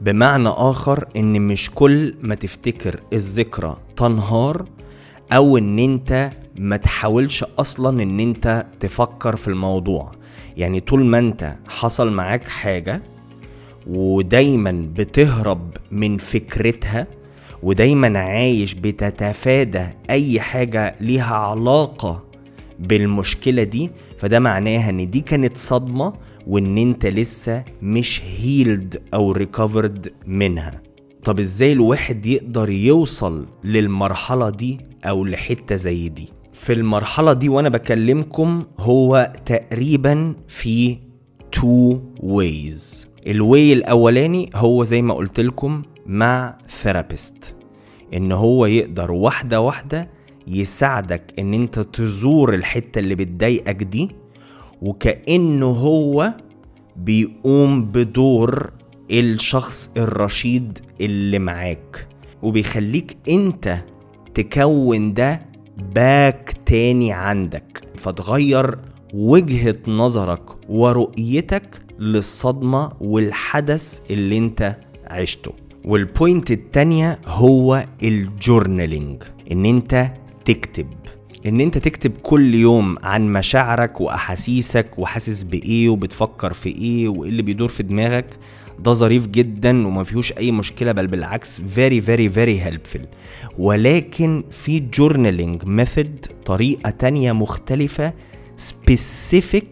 بمعنى 0.02 0.48
آخر 0.48 1.04
إن 1.16 1.42
مش 1.42 1.70
كل 1.74 2.14
ما 2.22 2.34
تفتكر 2.34 3.00
الذكرى 3.12 3.76
تنهار 3.96 4.64
أو 5.32 5.58
إن 5.58 5.78
أنت 5.78 6.30
ما 6.56 6.76
تحاولش 6.76 7.44
أصلا 7.58 8.02
إن 8.02 8.20
أنت 8.20 8.66
تفكر 8.80 9.36
في 9.36 9.48
الموضوع. 9.48 10.12
يعني 10.56 10.80
طول 10.80 11.04
ما 11.04 11.18
أنت 11.18 11.54
حصل 11.68 12.12
معاك 12.12 12.48
حاجة 12.48 13.02
ودايما 13.86 14.88
بتهرب 14.96 15.70
من 15.90 16.18
فكرتها 16.18 17.06
ودايما 17.62 18.18
عايش 18.18 18.74
بتتفادى 18.74 19.86
أي 20.10 20.40
حاجة 20.40 20.94
ليها 21.00 21.34
علاقة 21.34 22.24
بالمشكلة 22.78 23.62
دي 23.62 23.90
فده 24.18 24.40
معناها 24.40 24.90
إن 24.90 25.10
دي 25.10 25.20
كانت 25.20 25.56
صدمة 25.56 26.12
وإن 26.46 26.78
أنت 26.78 27.06
لسه 27.06 27.64
مش 27.82 28.22
healed 28.40 29.02
أو 29.14 29.32
recovered 29.32 30.12
منها. 30.26 30.82
طب 31.24 31.40
إزاي 31.40 31.72
الواحد 31.72 32.26
يقدر 32.26 32.70
يوصل 32.70 33.46
للمرحلة 33.64 34.50
دي 34.50 34.80
أو 35.04 35.24
لحتة 35.24 35.76
زي 35.76 36.08
دي؟ 36.08 36.28
في 36.52 36.72
المرحلة 36.72 37.32
دي 37.32 37.48
وأنا 37.48 37.68
بكلمكم 37.68 38.64
هو 38.78 39.32
تقريبا 39.46 40.34
في 40.48 40.98
two 41.52 41.98
ways. 42.20 43.06
ال 43.26 43.38
way 43.38 43.72
الأولاني 43.72 44.50
هو 44.54 44.84
زي 44.84 45.02
ما 45.02 45.14
قلت 45.14 45.40
لكم 45.40 45.82
مع 46.06 46.58
therapist 46.68 47.54
إن 48.14 48.32
هو 48.32 48.66
يقدر 48.66 49.12
واحدة 49.12 49.60
واحدة 49.60 50.10
يساعدك 50.46 51.22
إن 51.38 51.54
أنت 51.54 51.78
تزور 51.78 52.54
الحتة 52.54 52.98
اللي 52.98 53.14
بتضايقك 53.14 53.82
دي 53.82 54.08
وكأنه 54.82 55.66
هو 55.66 56.32
بيقوم 56.96 57.84
بدور 57.84 58.70
الشخص 59.10 59.90
الرشيد 59.96 60.78
اللي 61.00 61.38
معاك 61.38 62.08
وبيخليك 62.42 63.16
انت 63.28 63.78
تكون 64.34 65.14
ده 65.14 65.42
باك 65.94 66.54
تاني 66.66 67.12
عندك 67.12 67.82
فتغير 67.96 68.78
وجهة 69.14 69.76
نظرك 69.86 70.70
ورؤيتك 70.70 71.82
للصدمة 71.98 72.92
والحدث 73.00 74.00
اللي 74.10 74.38
انت 74.38 74.76
عشته. 75.06 75.52
وال 75.84 76.03
point 76.03 76.50
التانية 76.50 77.18
هو 77.26 77.84
ال 78.02 78.13
journaling 78.13 79.22
ان 79.52 79.66
انت 79.66 80.06
تكتب. 80.44 80.86
إن 81.46 81.60
أنت 81.60 81.78
تكتب 81.78 82.12
كل 82.22 82.54
يوم 82.54 82.96
عن 83.02 83.32
مشاعرك 83.32 84.00
وأحاسيسك 84.00 84.98
وحاسس 84.98 85.42
بإيه 85.42 85.88
وبتفكر 85.88 86.52
في 86.52 86.68
إيه 86.68 87.08
وإيه 87.08 87.30
اللي 87.30 87.42
بيدور 87.42 87.68
في 87.68 87.82
دماغك 87.82 88.26
ده 88.78 88.92
ظريف 88.92 89.26
جدا 89.26 89.86
وما 89.86 90.04
فيهوش 90.04 90.32
أي 90.32 90.52
مشكلة 90.52 90.92
بل 90.92 91.06
بالعكس 91.06 91.60
very 91.76 92.00
very 92.06 92.34
very 92.36 92.66
helpful. 92.68 93.00
ولكن 93.58 94.44
في 94.50 94.80
journaling 94.80 95.64
method 95.64 96.26
طريقة 96.44 96.90
تانية 96.90 97.32
مختلفة 97.32 98.12
specific 98.58 99.64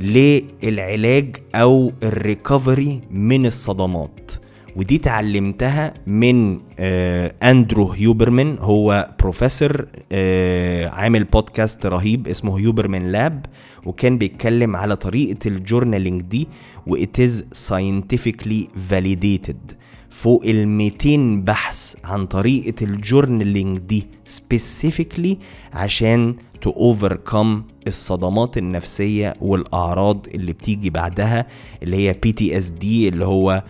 للعلاج 0.00 1.36
أو 1.54 1.92
ال 2.02 2.13
recovery 2.13 3.00
من 3.10 3.46
الصدمات. 3.46 4.30
ودي 4.76 4.96
اتعلمتها 4.96 5.94
من 6.06 6.60
آه 6.78 7.34
أندرو 7.42 7.90
هيوبرمان. 7.92 8.56
هو 8.60 9.10
بروفيسور 9.20 9.86
آه 10.12 10.88
عامل 10.88 11.24
بودكاست 11.24 11.86
رهيب 11.86 12.28
اسمه 12.28 12.58
Huberman 12.58 13.12
Lab 13.12 13.46
وكان 13.86 14.18
بيتكلم 14.18 14.76
على 14.76 14.96
طريقة 14.96 15.48
ال 15.48 15.55
journaling 15.55 16.22
دي 16.22 16.48
و 16.86 16.96
it 16.96 17.20
is 17.20 17.32
scientifically 17.68 18.68
validated. 18.90 19.74
فوق 20.10 20.42
ال 20.44 20.68
200 20.68 21.16
بحث 21.44 21.96
عن 22.04 22.26
طريقة 22.26 22.84
ال 22.84 22.93
journaling 22.93 23.78
دي 23.78 24.06
specifically 24.28 25.34
عشان 25.72 26.34
to 26.66 26.70
overcome 26.70 27.46
الصدمات 27.86 28.58
النفسية 28.58 29.34
والأعراض 29.40 30.26
اللي 30.34 30.52
بتيجي 30.52 30.90
بعدها 30.90 31.46
اللي 31.82 31.96
هي 31.96 32.14
PTSD 32.26 32.84
اللي 32.84 33.24
هو 33.24 33.62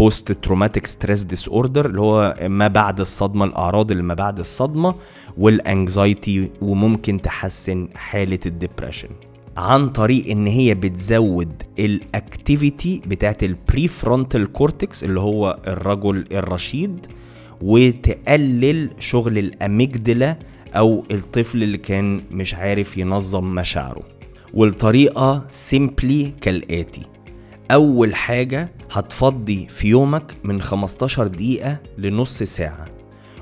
post 0.00 0.32
traumatic 0.32 0.86
stress 0.86 1.22
disorder 1.22 1.86
اللي 1.86 2.00
هو 2.00 2.36
ما 2.48 2.68
بعد 2.68 3.00
الصدمة 3.00 3.44
الأعراض 3.44 3.90
اللي 3.90 4.02
ما 4.02 4.14
بعد 4.14 4.38
الصدمة 4.38 4.94
وال 5.38 5.63
anxiety 5.63 6.50
وممكن 6.62 7.22
تحسن 7.22 7.88
حالة 7.94 8.38
ال 8.46 8.52
depression 8.52 9.08
عن 9.56 9.88
طريق 9.88 10.30
إن 10.30 10.46
هي 10.46 10.74
بتزود 10.74 11.62
ال 11.78 11.92
activity 11.92 13.02
بتاعت 13.06 13.42
ال 13.42 13.88
prefrontal 13.88 14.52
cortex 14.52 15.04
اللي 15.04 15.20
هو 15.20 15.58
الرجل 15.66 16.24
الرشيد 16.32 17.06
وتقلل 17.62 18.90
شغل 18.98 19.38
ال 19.38 19.49
amygdala 19.49 20.36
أو 20.76 21.04
الطفل 21.10 21.62
اللي 21.62 21.78
كان 21.78 22.20
مش 22.30 22.54
عارف 22.54 22.96
ينظم 22.98 23.44
مشاعره. 23.54 24.02
والطريقة 24.54 25.46
simply 25.50 26.32
كالآتي. 26.40 27.02
أول 27.70 28.14
حاجة 28.14 28.72
هتفضي 28.92 29.66
في 29.68 29.88
يومك 29.88 30.36
من 30.44 30.62
15 30.62 31.26
دقيقة 31.26 31.78
لنص 31.98 32.42
ساعة. 32.42 32.86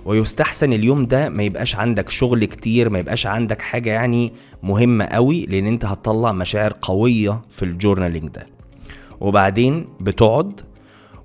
ويستحسن 0.05 0.73
اليوم 0.73 1.07
ده 1.07 1.29
ما 1.29 1.43
يبقاش 1.43 1.77
عندك 1.77 2.11
شغل 2.11 2.45
كتير 2.45 2.91
ما 2.91 2.99
يبقاش 2.99 3.27
عندك 3.27 3.63
حاجة 3.63 3.91
يعني 3.91 4.33
مهمة 4.63 5.05
قوي 5.05 5.47
لأن 5.47 5.67
أنت 5.67 5.85
هتطلع 5.85 6.33
مشاعر 6.33 6.75
قوية 6.83 7.43
في 7.51 7.65
ال 7.65 7.71
journaling 7.71 8.29
ده. 8.29 8.47
وبعدين 9.21 9.87
بتقعد 10.01 10.61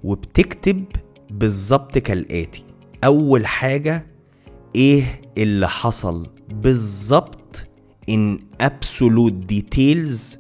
وبتكتب 0.04 0.84
بالظبط 1.30 1.98
كالآتي. 1.98 2.64
أول 3.04 3.46
حاجة 3.48 4.08
إيه 4.76 5.22
اللي 5.38 5.70
حصل؟ 5.70 6.28
بالظبط 6.50 7.66
in 8.12 8.38
absolute 8.64 9.34
details 9.54 10.38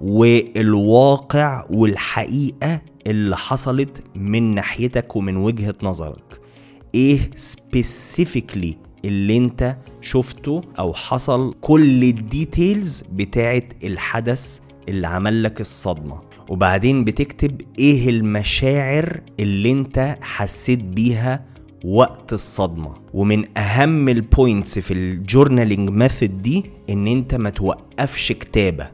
والواقع 0.00 1.66
والحقيقة 1.70 2.80
اللي 3.06 3.36
حصلت 3.36 4.02
من 4.14 4.54
ناحيتك 4.54 5.16
ومن 5.16 5.36
وجهة 5.36 5.74
نظرك. 5.82 6.40
إيه 6.94 7.30
specifically 7.34 8.74
اللي 9.04 9.36
أنت 9.36 9.76
شفته 10.00 10.62
أو 10.78 10.94
حصل؟ 10.94 11.54
كل 11.60 12.02
الديتيلز 12.04 13.04
بتاعت 13.12 13.72
الحدث 13.84 14.58
اللي 14.88 15.06
عمل 15.06 15.42
لك 15.42 15.60
الصدمة. 15.60 16.20
وبعدين 16.48 17.04
بتكتب 17.04 17.60
إيه 17.78 18.10
المشاعر 18.10 19.20
اللي 19.40 19.72
أنت 19.72 20.18
حسيت 20.22 20.80
بيها 20.82 21.44
وقت 21.84 22.32
الصدمة. 22.32 22.94
ومن 23.14 23.58
أهم 23.58 24.08
ال 24.08 24.18
points 24.18 24.78
في 24.78 24.94
ال 24.94 25.03
journaling 25.03 25.90
method 25.90 26.42
دي 26.42 26.64
إن 26.90 27.06
أنت 27.06 27.34
ما 27.34 27.50
توقفش 27.50 28.32
كتابة. 28.32 28.90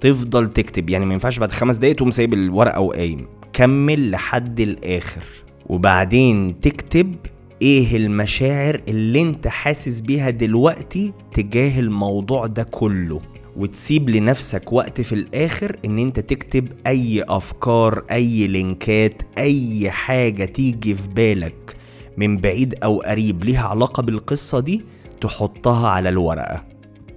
تفضل 0.00 0.46
تكتب. 0.52 0.90
يعني 0.90 1.06
ما 1.06 1.12
ينفعش 1.12 1.38
بعد 1.38 1.52
خمس 1.52 1.76
دقايق 1.76 1.96
تقوم 1.96 2.10
سايب 2.10 2.34
الورقة 2.34 2.80
وقايم. 2.80 3.26
كمل 3.52 4.10
لحد 4.10 4.60
الآخر. 4.60 5.22
وبعدين 5.66 6.60
تكتب 6.60 7.16
إيه 7.62 7.96
المشاعر 7.96 8.80
اللي 8.88 9.22
أنت 9.22 9.48
حاسس 9.48 10.00
بيها 10.00 10.30
دلوقتي 10.30 11.12
تجاه 11.32 11.80
الموضوع 11.80 12.46
ده 12.46 12.62
كله. 12.62 13.20
وتسيب 13.56 14.10
لنفسك 14.10 14.72
وقت 14.72 15.00
في 15.00 15.14
الآخر 15.14 15.76
إن 15.84 15.98
أنت 15.98 16.20
تكتب 16.20 16.68
أي 16.86 17.22
أفكار 17.28 18.04
أي 18.10 18.46
link 18.46 19.07
ات 19.07 19.22
أي 19.38 19.90
حاجة 19.90 20.44
تيجي 20.44 20.94
في 20.94 21.08
بالك 21.08 21.76
من 22.16 22.36
بعيد 22.36 22.74
أو 22.84 23.00
قريب 23.00 23.44
ليها 23.44 23.68
علاقة 23.68 24.02
بالقصة 24.02 24.60
دي 24.60 24.80
تحطها 25.20 25.88
على 25.88 26.08
الورقة. 26.08 26.64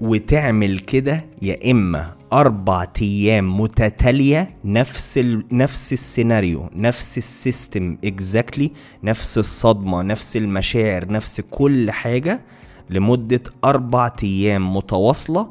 وتعمل 0.02 0.80
كده 0.80 1.26
يا 1.42 1.72
إما 1.72 2.14
أربع 2.34 2.86
أيام 3.02 3.62
متتالية 3.62 4.58
نفس 4.66 5.18
ال... 5.18 5.46
نفس 5.52 5.94
السيناريو 5.94 6.70
نفس 6.76 7.18
ال 7.18 7.29
system 7.29 7.98
exactly 8.06 8.72
نفس 9.04 9.38
الصدمة 9.38 10.02
نفس 10.02 10.38
المشاعر 10.38 11.12
نفس 11.12 11.42
كل 11.42 11.92
حاجة 11.92 12.46
لمدة 12.90 13.44
أربع 13.64 14.12
أيام 14.24 14.76
متواصلة 14.76 15.50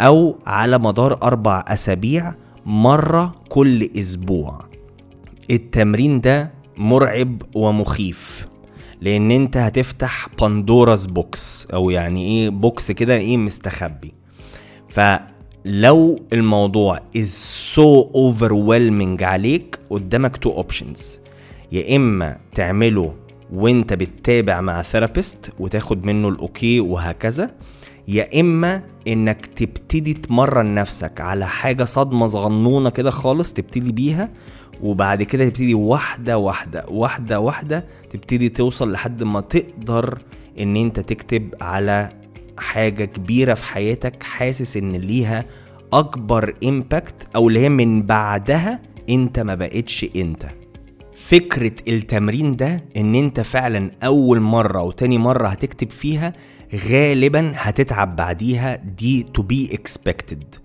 أو 0.00 0.38
على 0.46 0.78
مدار 0.78 1.22
أربع 1.22 1.64
أسابيع 1.68 2.34
مرة 2.66 3.32
كل 3.48 3.90
أسبوع. 3.96 4.64
التمرين 5.50 6.20
ده 6.20 6.52
مرعب 6.76 7.42
ومخيف 7.54 8.48
لأن 9.00 9.30
أنت 9.30 9.56
هتفتح 9.56 10.28
Pandora's 10.40 11.08
box 11.08 11.68
أو 11.72 11.90
يعني 11.90 12.26
إيه 12.26 12.50
box 12.50 12.92
كده 12.92 13.16
إيه 13.16 13.36
مستخبي. 13.36 14.14
فلو 15.64 16.20
الموضوع 16.32 16.98
is 17.16 17.28
so 17.74 18.10
overwhelming 18.14 19.22
عليك 19.22 19.78
قدامك 19.90 20.36
two 20.36 20.62
options. 20.62 21.00
يا 21.72 21.96
إما 21.96 22.36
تعمله 22.54 23.14
وأنت 23.52 23.92
بتتابع 23.92 24.60
مع 24.60 24.82
therapist 24.82 25.52
وتاخد 25.58 26.04
منه 26.04 26.28
ال 26.28 26.38
okay 26.38 26.80
وهكذا 26.80 27.50
يا 28.08 28.40
إما 28.40 28.82
إنك 29.08 29.46
تبتدي 29.46 30.14
تمرن 30.14 30.74
نفسك 30.74 31.20
على 31.20 31.46
حاجة 31.46 31.84
صدمة 31.84 32.26
صغنونة 32.26 32.90
كده 32.90 33.10
خالص 33.10 33.52
تبتدي 33.52 33.92
بيها 33.92 34.28
وبعد 34.82 35.22
كده 35.22 35.44
تبتدي 35.48 35.74
واحدة 35.74 36.38
واحدة 36.38 36.84
واحدة 36.88 37.40
واحدة 37.40 37.84
تبتدي 38.10 38.48
توصل 38.48 38.92
لحد 38.92 39.22
ما 39.22 39.40
تقدر 39.40 40.18
إن 40.58 40.76
أنت 40.76 41.00
تكتب 41.00 41.54
على 41.60 42.12
حاجة 42.60 43.04
كبيرة 43.04 43.54
في 43.54 43.64
حياتك 43.64 44.22
حاسس 44.22 44.76
إن 44.76 44.92
ليها 44.92 45.44
أكبر 45.92 46.54
impact 46.64 47.28
أو 47.36 47.48
اللي 47.48 47.60
هي 47.60 47.68
من 47.68 48.02
بعدها 48.02 48.80
أنت 49.10 49.38
ما 49.40 49.54
بقتش 49.54 50.06
أنت. 50.16 50.46
فكرة 51.14 51.72
التمرين 51.88 52.56
ده 52.56 52.84
إن 52.96 53.14
أنت 53.14 53.40
فعلا 53.40 53.90
أول 54.02 54.40
مرة 54.40 54.82
وتاني 54.82 55.18
مرة 55.18 55.48
هتكتب 55.48 55.90
فيها 55.90 56.32
غالبا 56.90 57.52
هتتعب 57.56 58.16
بعديها. 58.16 58.76
دي 58.76 59.24
to 59.38 59.42
be 59.42 59.72
expected. 59.74 60.58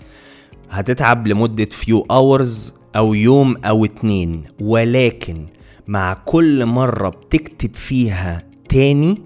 هتتعب 0.70 1.28
لمدة 1.28 1.68
few 1.86 2.00
hours 2.12 2.74
أو 2.96 3.14
يوم 3.14 3.58
أو 3.58 3.86
اتنين. 3.86 4.44
ولكن 4.60 5.46
مع 5.88 6.14
كل 6.14 6.66
مرة 6.66 7.10
بتكتب 7.10 7.76
فيها 7.76 8.44
تاني 8.70 9.22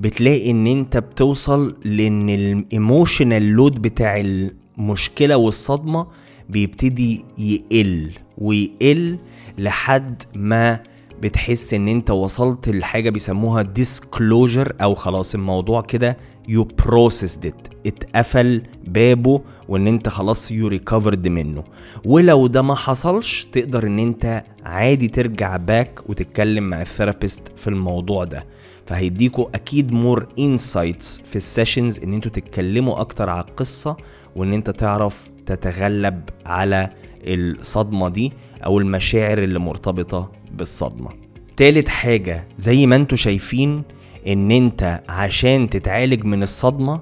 بتلاقي 0.00 0.50
إن 0.50 0.66
أنت 0.66 0.96
بتوصل 0.96 1.76
لإن 1.84 2.30
الايموشنال 2.30 3.42
لود 3.42 3.82
بتاع 3.82 4.20
المشكلة 4.20 5.36
والصدمة 5.36 6.06
بيبتدي 6.48 7.24
يقل 7.38 8.10
ويقل 8.38 9.18
لحد 9.58 10.22
ما 10.34 10.80
بتحس 11.22 11.74
إن 11.74 11.88
أنت 11.88 12.10
وصلت 12.10 12.68
لحاجة 12.68 13.10
بيسموها 13.10 13.72
disclosure 13.78 14.72
أو 14.82 14.94
خلاص 14.94 15.34
الموضوع 15.34 15.80
كده 15.80 16.16
you 16.50 16.64
processed 16.82 17.46
اتقفل 17.86 18.62
بابه 18.86 19.40
وإن 19.68 19.86
أنت 19.88 20.08
خلاص 20.08 20.52
you 20.52 20.70
recovered 20.72 21.28
منه. 21.28 21.64
ولو 22.04 22.46
ده 22.46 22.62
ما 22.62 22.74
حصلش 22.74 23.46
تقدر 23.52 23.86
إن 23.86 23.98
أنت 23.98 24.44
عادي 24.64 25.08
ترجع 25.08 25.56
back 25.56 26.00
وتتكلم 26.10 26.64
مع 26.70 26.80
ال 26.82 26.89
therapist 26.89 27.52
في 27.56 27.68
الموضوع 27.68 28.24
ده. 28.24 28.44
فهيديكوا 28.90 29.46
أكيد 29.54 29.92
more 29.92 30.26
insights 30.38 31.20
في 31.24 31.36
ال 31.36 31.43
sessions 31.43 32.00
إن 32.00 32.14
أنتوا 32.14 32.30
تتكلموا 32.30 33.00
أكتر 33.00 33.30
على 33.30 33.44
القصة 33.48 33.96
وإن 34.36 34.52
أنت 34.52 34.70
تعرف 34.70 35.30
تتغلب 35.46 36.20
على 36.46 36.90
الصدمة 37.24 38.08
دي 38.08 38.32
أو 38.64 38.78
المشاعر 38.78 39.38
اللي 39.38 39.58
مرتبطة 39.58 40.32
بالصدمة. 40.52 41.10
تالت 41.56 41.88
حاجة 41.88 42.48
زي 42.58 42.86
ما 42.86 42.96
أنتوا 42.96 43.16
شايفين 43.16 43.82
إن 44.26 44.50
أنت 44.50 45.00
عشان 45.08 45.70
تتعالج 45.70 46.24
من 46.24 46.42
الصدمة 46.42 47.00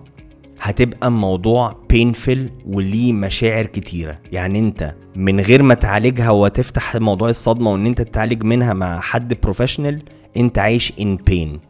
هتبقى 0.61 1.09
الموضوع 1.09 1.77
بينفل 1.91 2.51
وليه 2.67 3.13
مشاعر 3.13 3.67
كتيرة. 3.67 4.19
يعني 4.33 4.59
أنت 4.59 4.95
من 5.17 5.41
غير 5.41 5.63
ما 5.63 5.75
تعالجها 5.75 6.31
وتفتح 6.31 6.97
موضوع 6.97 7.29
الصدمة 7.29 7.73
وإن 7.73 7.87
أنت 7.87 8.03
تتعالج 8.03 8.45
منها 8.45 8.73
مع 8.73 9.01
حد 9.01 9.35
بروفيشنال 9.43 10.03
أنت 10.37 10.59
عايش 10.59 10.93
ان 11.01 11.17
بين 11.17 11.61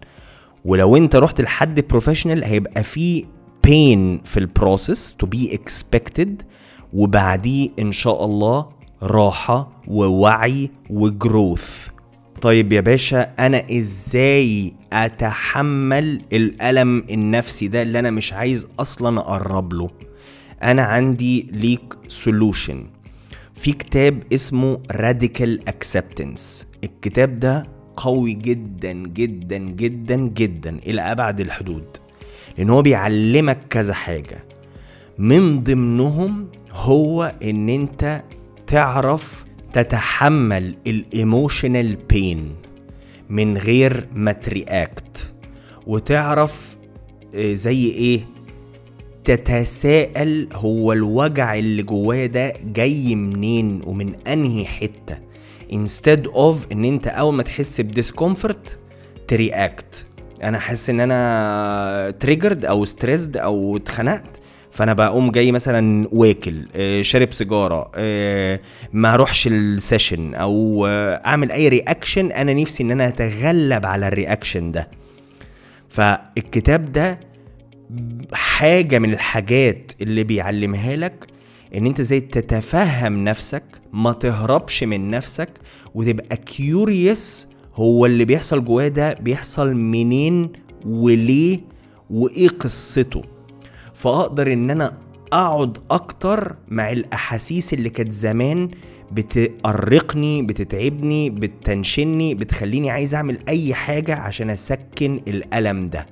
ولو 0.69 0.97
انت 0.97 1.17
رحت 1.17 1.41
لحد 1.41 1.81
professional 1.81 2.45
هيبقى 2.45 2.83
في 2.83 3.25
pain 3.65 4.21
في 4.25 4.37
ال 4.41 4.50
process 4.50 5.15
to 5.19 5.27
be 5.27 5.55
expected 5.55 6.43
وبعديه 6.93 7.69
إن 7.79 7.93
شاء 7.93 8.25
الله 8.25 8.67
راحة 9.03 9.83
ووعي 9.87 10.71
و 10.91 11.05
growth 11.05 11.89
طيب 12.41 12.73
يا 12.73 12.81
باشا 12.81 13.23
أنا 13.23 13.65
إزاي 13.71 14.73
أتحمل 14.93 16.23
الألم 16.33 17.05
النفسي 17.11 17.69
ده 17.69 17.83
اللي 17.83 17.99
أنا 17.99 18.11
مش 18.11 18.33
عايز 18.33 18.67
أصلا 18.81 19.21
أقرب 19.21 19.73
له؟ 19.73 19.91
أنا 20.63 20.83
عندي 20.83 21.47
ليك 21.53 21.95
solution 22.09 22.87
في 23.55 23.73
كتاب 23.73 24.23
اسمه 24.33 24.79
Radical 24.91 25.69
Acceptance 25.69 26.67
الكتاب 26.85 27.41
ده 27.41 27.78
قوي 27.99 28.33
جدا 28.33 28.93
جدا 28.93 29.59
جدا 29.59 30.17
جدا 30.17 30.79
إلى 30.87 31.01
أبعد 31.01 31.41
الحدود. 31.41 31.97
لأن 32.59 32.71
هو 32.71 32.83
بيعلمك 32.83 33.59
كذا 33.71 33.95
حاجة. 33.95 34.45
من 35.19 35.63
ضمنهم 35.65 36.49
هو 36.73 37.35
إن 37.43 37.69
أنت 37.69 38.23
تعرف 38.67 39.45
تتحمل 39.73 40.75
ال 40.87 40.98
emotional 40.98 41.97
pain 41.97 42.55
من 43.31 43.57
غير 43.57 44.07
ما 44.15 44.33
ت 44.33 44.47
react. 44.47 45.33
وتعرف 45.87 46.77
آه، 47.35 47.53
زي 47.53 47.85
إيه؟ 47.91 48.21
تتساءل 49.25 50.49
هو 50.53 50.93
الوجع 50.93 51.55
اللي 51.55 51.83
جوايا 51.83 52.27
ده 52.27 52.53
جاي 52.65 53.15
منين 53.15 53.81
ومن 53.87 54.15
أنهي 54.27 54.65
حتة. 54.65 55.28
Instead 55.73 56.27
of 56.35 56.73
إن 56.73 56.85
أنت 56.85 57.07
أول 57.07 57.35
ما 57.35 57.43
تحس 57.43 57.81
ب 57.81 57.90
discomfort 57.90 58.79
ت 59.29 59.40
react. 59.40 60.07
أنا 60.43 60.59
حاسس 60.59 60.91
إن 60.91 61.01
أنا 61.01 62.11
triggered 62.21 62.65
أو 62.65 62.85
stressed 62.85 63.37
أو 63.37 63.77
اتخنقت 63.77 64.41
فأنا 64.71 64.93
بقوم 64.93 65.31
جاي 65.31 65.53
مثلا 65.53 66.09
واكل 66.13 66.67
آه، 66.77 67.03
شارب 67.03 67.33
سيجارة 67.33 67.91
آه، 67.95 68.61
ما 68.93 69.15
أروحش 69.15 69.47
ال 69.47 69.58
session 69.58 70.35
أو 70.35 70.87
آه، 70.87 71.23
أعمل 71.27 71.53
أي 71.53 71.69
reaction 71.69 72.33
أنا 72.33 72.55
نفسي 72.55 72.83
إن 72.83 72.91
أنا 72.91 73.09
أتغلب 73.09 73.87
على 73.87 74.09
ال 74.09 74.16
reaction 74.16 74.71
ده. 74.71 74.91
فالكتاب 75.89 76.93
ده 76.93 77.21
حاجة 78.33 78.99
من 78.99 79.13
الحاجات 79.13 79.93
اللي 80.01 80.25
بيعلمها 80.25 80.97
لك 80.97 81.27
إن 81.75 81.87
أنت 81.87 82.01
إزاي 82.01 82.21
تتفهم 82.21 83.25
نفسك 83.25 83.65
ما 83.93 84.13
تهربش 84.13 84.85
من 84.85 85.09
نفسك 85.11 85.49
وتبقى 85.95 86.37
curious 86.37 87.49
هو 87.75 88.07
اللي 88.07 88.25
بيحصل 88.25 88.65
جواه 88.65 88.89
ده 88.89 89.13
بيحصل 89.15 89.75
منين 89.75 90.53
وليه 90.87 91.61
وإيه 92.11 92.49
قصته. 92.49 93.23
فأقدر 93.95 94.53
إن 94.53 94.71
أنا 94.71 94.99
أقعد 95.33 95.79
أكتر 95.91 96.57
مع 96.69 96.93
الأحاسيس 96.93 97.75
اللي 97.75 97.91
كانت 97.91 98.13
زمان 98.13 98.71
بتأرقني 99.13 100.43
بتتعبني 100.43 101.31
بتنشني 101.31 102.35
بتخليني 102.35 102.91
عايز 102.91 103.15
أعمل 103.15 103.39
أي 103.49 103.75
حاجة 103.75 104.15
عشان 104.15 104.51
أسكن 104.51 105.21
الألم 105.29 105.87
ده. 105.87 106.07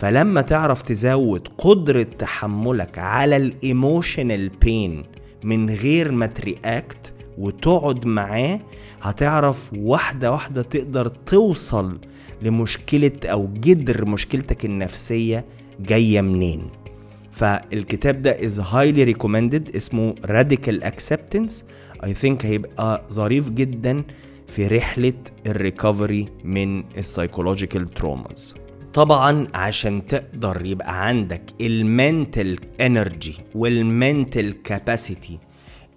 فلما 0.00 0.40
تعرف 0.40 0.82
تزود 0.82 1.48
قدرة 1.58 2.02
تحملك 2.02 2.98
على 2.98 3.36
ال 3.36 3.47
emotional 3.47 4.48
pain 4.48 5.04
من 5.44 5.70
غير 5.70 6.12
ما 6.12 6.26
ت 6.26 6.40
react 6.40 7.12
وتقعد 7.38 8.06
معاه 8.06 8.60
هتعرف 9.02 9.70
واحدة 9.78 10.32
واحدة 10.32 10.62
تقدر 10.62 11.08
توصل 11.08 11.98
لمشكلة 12.42 13.12
أو 13.24 13.48
جذر 13.54 14.04
مشكلتك 14.04 14.64
النفسية 14.64 15.44
جاية 15.80 16.20
منين. 16.20 16.62
فالكتاب 17.30 18.22
ده 18.22 18.36
is 18.38 18.60
highly 18.60 19.14
recommended 19.16 19.76
اسمه 19.76 20.14
radical 20.26 20.84
acceptance. 20.84 21.52
I 22.04 22.08
think 22.24 22.44
هيبقى 22.44 23.02
ظريف 23.12 23.48
جدا 23.48 24.02
في 24.46 24.66
رحلة 24.66 25.12
ال 25.46 25.55
recovery 25.55 26.28
من 26.44 26.84
ال 26.98 27.04
psychological 27.04 27.88
traumas 27.88 28.54
طبعا 28.94 29.48
عشان 29.54 30.06
تقدر 30.06 30.66
يبقى 30.66 31.06
عندك 31.06 31.42
ال 31.60 31.74
mental 31.74 32.58
energy 32.80 33.34
وال 33.54 33.78
mental 33.78 34.52
capacity 34.64 35.38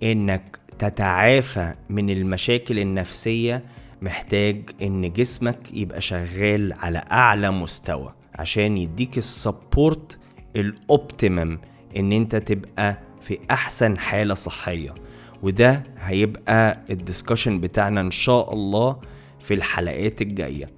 إنك 0.03 0.59
تتعافى 0.79 1.73
من 1.89 2.09
المشاكل 2.09 2.79
النفسية 2.79 3.63
محتاج 4.01 4.69
إن 4.81 5.13
جسمك 5.13 5.57
يبقى 5.73 6.01
شغال 6.01 6.73
على 6.73 7.03
أعلى 7.11 7.51
مستوى 7.51 8.13
عشان 8.35 8.77
يديك 8.77 9.17
ال 9.17 9.30
support 9.30 10.17
ال 10.55 10.68
optimum 10.68 11.59
إن 11.97 12.11
أنت 12.11 12.35
تبقى 12.35 12.97
في 13.21 13.39
أحسن 13.51 13.97
حالة 13.97 14.33
صحية. 14.33 14.95
وده 15.43 15.83
هيبقى 15.99 16.77
ال 16.89 16.96
discussion 16.96 17.59
بتاعنا 17.59 18.01
إن 18.01 18.11
شاء 18.11 18.53
الله 18.53 18.97
في 19.39 19.53
الحلقات 19.53 20.21
الجاية. 20.21 20.69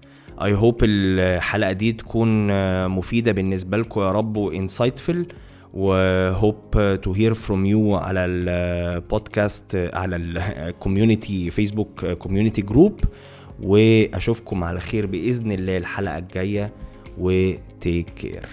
I 0.41 0.53
hope 0.53 0.77
الحلقة 0.83 1.71
دي 1.71 1.91
تكون 1.91 2.47
مفيدة 2.87 3.31
بالنسبة 3.31 3.77
لكم 3.77 4.01
يا 4.01 4.11
رب 4.11 4.37
و 4.37 4.45
insightful 4.45 5.25
و 5.73 5.90
hope 5.90 6.55
to 7.01 7.11
hear 7.11 7.33
from 7.33 7.65
you 7.65 7.95
على 7.95 8.25
البودكاست 8.25 9.89
على 9.93 10.15
ال 10.15 10.29
community 10.29 11.49
فيسبوك 11.51 12.05
community 12.05 12.61
group 12.61 12.99
وأشوفكم 13.63 14.63
على 14.63 14.79
خير 14.79 15.05
بإذن 15.05 15.51
الله 15.51 15.77
الحلقة 15.77 16.17
الجاية 16.17 16.71
و 17.17 17.36
take 17.36 18.09
care 18.09 18.45